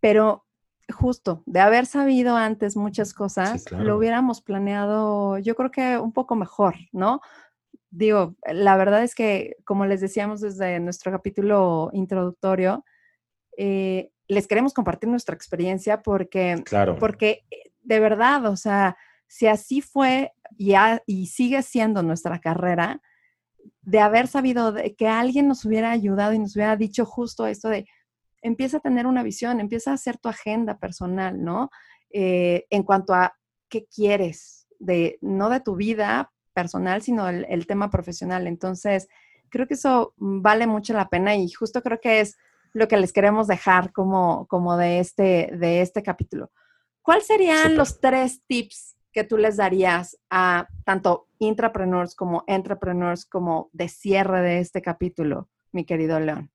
[0.00, 0.46] Pero
[0.90, 6.36] justo, de haber sabido antes muchas cosas, lo hubiéramos planeado, yo creo que un poco
[6.36, 7.20] mejor, ¿no?
[7.90, 12.82] Digo, la verdad es que, como les decíamos desde nuestro capítulo introductorio,
[13.58, 16.62] eh, les queremos compartir nuestra experiencia porque,
[17.00, 20.74] porque eh, de verdad, o sea, si así fue y,
[21.06, 23.00] y sigue siendo nuestra carrera,
[23.82, 27.68] de haber sabido de que alguien nos hubiera ayudado y nos hubiera dicho justo esto
[27.68, 27.86] de
[28.42, 31.70] empieza a tener una visión, empieza a hacer tu agenda personal, ¿no?
[32.10, 33.34] eh, en cuanto a
[33.68, 38.46] qué quieres, de, no de tu vida personal, sino el, tema profesional.
[38.46, 39.08] Entonces,
[39.50, 42.36] creo que eso vale mucho la pena y justo creo que es
[42.72, 46.50] lo que les queremos dejar como, como de, este, de este capítulo.
[47.02, 53.70] ¿Cuáles serían los tres tips que tú les darías a tanto intrapreneurs como entrepreneurs como
[53.72, 56.50] de cierre de este capítulo, mi querido León?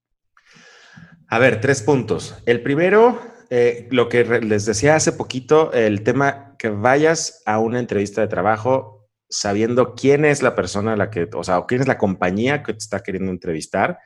[1.27, 2.37] A ver, tres puntos.
[2.45, 7.79] El primero, eh, lo que les decía hace poquito, el tema que vayas a una
[7.79, 11.87] entrevista de trabajo sabiendo quién es la persona a la que, o sea, quién es
[11.87, 13.97] la compañía que te está queriendo entrevistar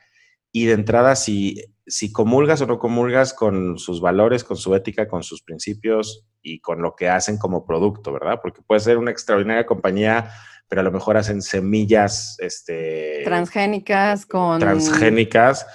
[0.58, 5.06] y de entrada si, si comulgas o no comulgas con sus valores, con su ética,
[5.06, 8.40] con sus principios y con lo que hacen como producto, ¿verdad?
[8.42, 10.30] Porque puede ser una extraordinaria compañía,
[10.68, 13.22] pero a lo mejor hacen semillas, este...
[13.24, 14.58] Transgénicas con...
[14.58, 15.66] Transgénicas.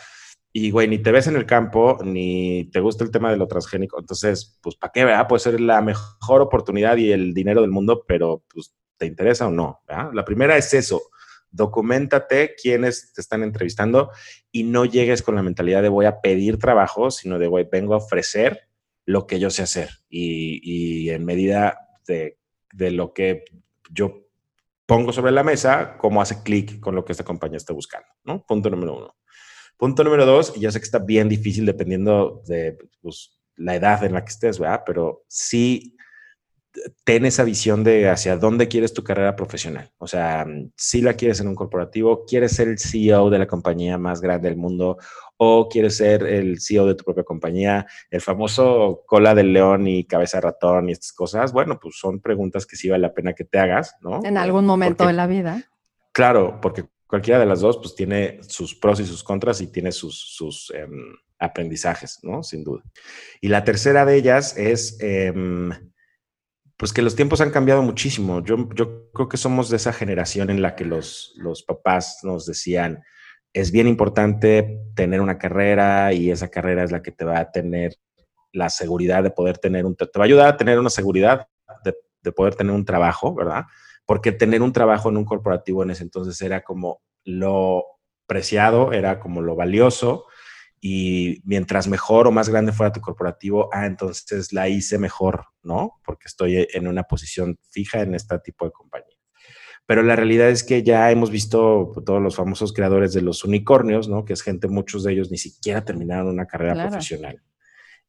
[0.52, 3.48] Y, güey, ni te ves en el campo, ni te gusta el tema de lo
[3.48, 4.00] transgénico.
[4.00, 5.28] Entonces, pues, ¿para qué, verdad?
[5.28, 9.52] Puede ser la mejor oportunidad y el dinero del mundo, pero, pues, ¿te interesa o
[9.52, 9.80] no?
[9.88, 10.12] ¿verdad?
[10.14, 11.02] La primera es eso,
[11.54, 14.10] documentate quiénes te están entrevistando
[14.52, 17.94] y no llegues con la mentalidad de voy a pedir trabajo, sino de voy, vengo
[17.94, 18.68] a ofrecer
[19.06, 21.78] lo que yo sé hacer y, en medida
[22.08, 22.38] de,
[22.92, 23.46] lo que
[23.92, 24.28] yo
[24.86, 28.46] pongo sobre la mesa, cómo hace clic con lo que esta compañía está buscando, ¿no?
[28.46, 29.16] Punto número uno.
[29.78, 34.04] Punto número dos, y ya sé que está bien difícil dependiendo de pues, la edad
[34.04, 34.84] en la que estés, ¿verdad?
[34.86, 35.93] Pero sí
[37.04, 39.92] ten esa visión de hacia dónde quieres tu carrera profesional.
[39.98, 40.46] O sea,
[40.76, 44.50] si la quieres en un corporativo, quieres ser el CEO de la compañía más grande
[44.50, 44.98] del mundo
[45.38, 50.06] o quieres ser el CEO de tu propia compañía, el famoso cola del león y
[50.06, 51.54] cabeza de ratón y estas cosas.
[51.54, 54.22] Bueno, pues son preguntas que sí vale la pena que te hagas, ¿no?
[54.24, 55.70] En algún momento de la vida.
[56.12, 59.92] Claro, porque cualquiera de las dos pues tiene sus pros y sus contras y tiene
[59.92, 62.42] sus, sus em, aprendizajes, ¿no?
[62.42, 62.84] Sin duda.
[63.42, 64.98] Y la tercera de ellas es...
[65.00, 65.72] Em,
[66.84, 68.44] pues que los tiempos han cambiado muchísimo.
[68.44, 68.68] Yo,
[69.14, 71.34] creo que somos de esa generación en la que los,
[71.66, 73.02] papás nos decían,
[73.54, 77.52] es bien importante tener una carrera y esa carrera es la que te va a
[77.52, 77.96] tener
[78.52, 81.48] la seguridad de poder tener un, te va a ayudar a tener una seguridad
[81.86, 83.64] de poder tener un trabajo, ¿verdad?
[84.06, 87.86] Porque tener un trabajo en un corporativo en ese entonces era como lo
[88.28, 90.26] preciado, era como lo valioso,
[90.86, 96.02] y mientras mejor o más grande fuera tu corporativo, ah, entonces la hice mejor, ¿no?
[96.04, 99.16] Porque estoy en una posición fija en este tipo de compañía.
[99.86, 104.10] Pero la realidad es que ya hemos visto todos los famosos creadores de los unicornios,
[104.10, 104.26] ¿no?
[104.26, 107.42] Que es gente, muchos de ellos ni siquiera terminaron una carrera profesional.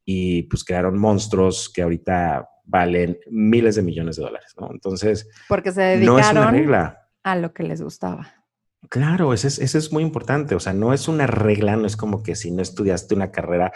[0.03, 4.69] Y pues crearon monstruos que ahorita valen miles de millones de dólares, ¿no?
[4.69, 6.75] Entonces, porque se dedicaron
[7.23, 8.44] a lo que les gustaba.
[8.89, 10.55] Claro, eso es, muy importante.
[10.55, 13.71] O sea, no es una regla, no es como que si no estudiaste una carrera,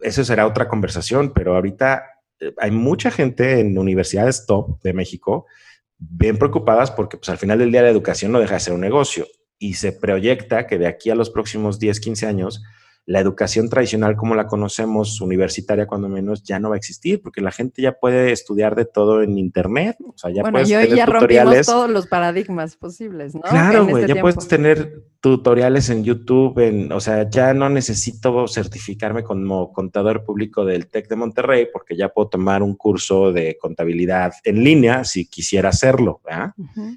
[0.00, 2.04] eso será otra conversación, pero ahorita
[2.40, 5.46] eh, hay mucha gente en universidades top de México
[5.98, 8.80] bien preocupadas porque pues, al final del día la educación no deja de ser un
[8.80, 9.26] negocio
[9.58, 12.62] y se proyecta que de aquí a los próximos 10, 15 años
[13.04, 17.40] la educación tradicional como la conocemos, universitaria cuando menos, ya no va a existir, porque
[17.40, 19.96] la gente ya puede estudiar de todo en internet.
[20.06, 21.66] O sea, ya puedes tener ya tutoriales.
[21.66, 23.40] todos los paradigmas posibles, ¿no?
[23.40, 28.46] Claro, güey, este ya puedes tener tutoriales en YouTube, en, o sea, ya no necesito
[28.46, 33.56] certificarme como contador público del TEC de Monterrey, porque ya puedo tomar un curso de
[33.60, 36.20] contabilidad en línea si quisiera hacerlo,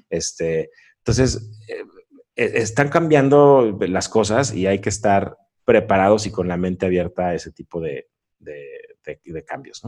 [0.08, 1.84] Este, entonces, eh,
[2.36, 5.36] eh, están cambiando las cosas y hay que estar
[5.66, 8.08] preparados y con la mente abierta a ese tipo de,
[9.46, 9.82] cambios.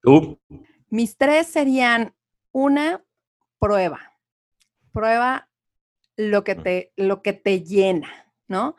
[0.00, 0.40] ¿Tú?
[0.88, 2.14] Mis tres serían
[2.52, 3.04] una
[3.58, 4.00] prueba.
[4.92, 5.50] Prueba
[6.16, 8.76] lo que te, lo que te llena, ¿no?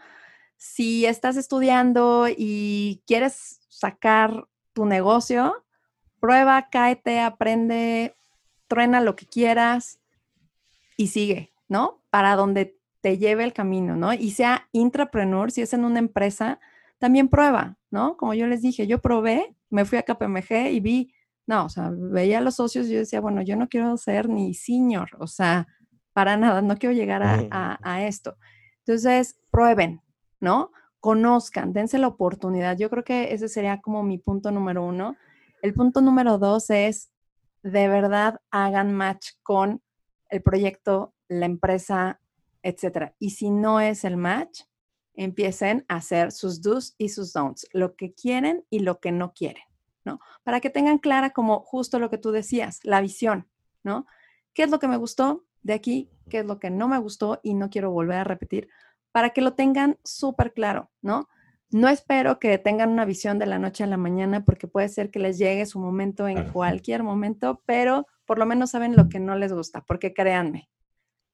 [0.55, 5.65] Si estás estudiando y quieres sacar tu negocio,
[6.21, 8.15] prueba, cáete, aprende,
[8.67, 9.99] truena lo que quieras
[10.95, 12.01] y sigue, ¿no?
[12.09, 12.74] Para donde
[13.05, 14.13] te lleve el camino, ¿no?
[14.13, 16.59] Y sea intrapreneur, si es en una empresa,
[16.97, 18.17] también prueba, ¿no?
[18.17, 21.13] Como yo les dije, yo probé, me fui a KPMG y vi,
[21.45, 24.27] no, o sea, veía a los socios y yo decía, bueno, yo no quiero ser
[24.27, 25.67] ni senior, o sea,
[26.13, 28.37] para nada, no quiero llegar a, a esto.
[28.79, 30.01] Entonces, prueben,
[30.39, 30.71] ¿no?
[30.99, 32.75] Conozcan, dense la oportunidad.
[32.75, 35.15] Yo creo que ese sería como mi punto número uno.
[35.61, 37.11] El punto número dos es,
[37.61, 39.83] de verdad, hagan match con
[40.31, 42.19] el proyecto, la empresa,
[42.65, 43.15] etcétera.
[43.19, 44.61] Y si no es el match,
[45.13, 49.33] empiecen a hacer sus do's y sus don'ts, lo que quieren y lo que no
[49.33, 49.63] quieren,
[50.03, 50.19] ¿no?
[50.43, 53.47] Para que tengan clara como justo lo que tú decías, la visión,
[53.83, 54.07] ¿no?
[54.53, 56.09] ¿Qué es lo que me gustó de aquí?
[56.27, 58.67] ¿Qué es lo que no me gustó y no quiero volver a repetir?
[59.11, 61.29] Para que lo tengan súper claro, ¿no?
[61.69, 65.11] No espero que tengan una visión de la noche a la mañana porque puede ser
[65.11, 69.19] que les llegue su momento en cualquier momento, pero por lo menos saben lo que
[69.19, 70.67] no les gusta, porque créanme,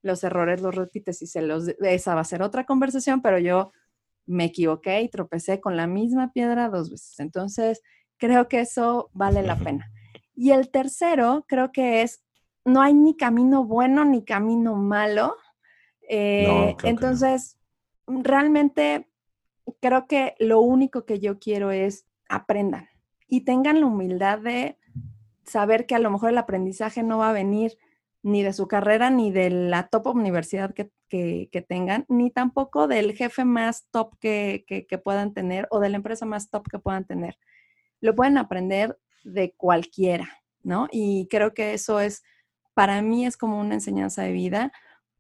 [0.01, 1.67] los errores los repites y se los...
[1.79, 3.71] Esa va a ser otra conversación, pero yo
[4.25, 7.19] me equivoqué y tropecé con la misma piedra dos veces.
[7.19, 7.81] Entonces,
[8.17, 9.91] creo que eso vale la pena.
[10.35, 12.23] Y el tercero, creo que es,
[12.65, 15.35] no hay ni camino bueno ni camino malo.
[16.07, 17.57] Eh, entonces,
[18.07, 19.07] realmente
[19.79, 22.89] creo que lo único que yo quiero es aprendan
[23.27, 24.77] y tengan la humildad de
[25.43, 27.77] saber que a lo mejor el aprendizaje no va a venir
[28.23, 30.91] ni de su carrera, ni de la top universidad que,
[31.67, 36.25] tengan, ni tampoco del jefe más top que, que, puedan tener o de la empresa
[36.25, 37.37] más top que puedan tener.
[37.99, 40.29] Lo pueden aprender de cualquiera,
[40.63, 40.87] ¿no?
[40.91, 42.23] Y creo que eso es,
[42.73, 44.71] para mí es como una enseñanza de vida.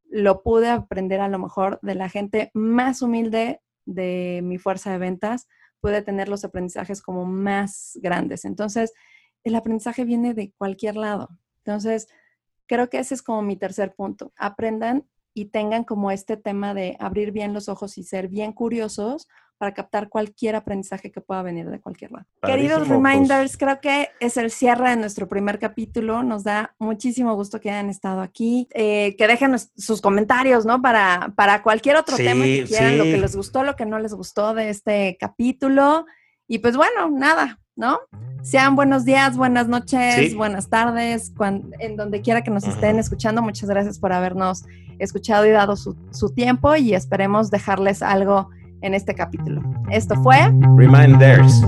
[0.09, 4.97] Lo pude aprender a lo mejor de la gente más humilde de mi fuerza de
[4.97, 5.47] ventas,
[5.79, 8.45] puede tener los aprendizajes como más grandes.
[8.45, 8.93] Entonces,
[9.43, 11.29] el aprendizaje viene de cualquier lado.
[11.65, 12.07] Entonces,
[12.71, 14.31] creo que ese es como mi tercer punto.
[14.37, 15.03] Aprendan
[15.33, 19.73] y tengan como este tema de abrir bien los ojos y ser bien curiosos para
[19.73, 22.25] captar cualquier aprendizaje que pueda venir de cualquier lado.
[22.41, 22.89] Queridos pues.
[22.89, 26.23] reminders, creo que es el cierre de nuestro primer capítulo.
[26.23, 28.69] Nos da muchísimo gusto que hayan estado aquí.
[28.73, 30.81] Eh, que dejen sus comentarios, ¿no?
[30.81, 34.13] Para, para cualquier otro tema que quieran, lo que les gustó, lo que no les
[34.13, 36.05] gustó de este capítulo.
[36.47, 37.99] Y pues bueno, nada, ¿no?
[38.43, 41.33] Sean buenos días, buenas noches, buenas tardes,
[41.79, 43.41] en donde quiera que nos estén escuchando.
[43.41, 44.65] Muchas gracias por habernos
[44.99, 48.49] escuchado y dado su, su tiempo y esperemos dejarles algo
[48.81, 49.63] en este capítulo.
[49.89, 50.37] Esto fue
[50.77, 51.63] Reminders.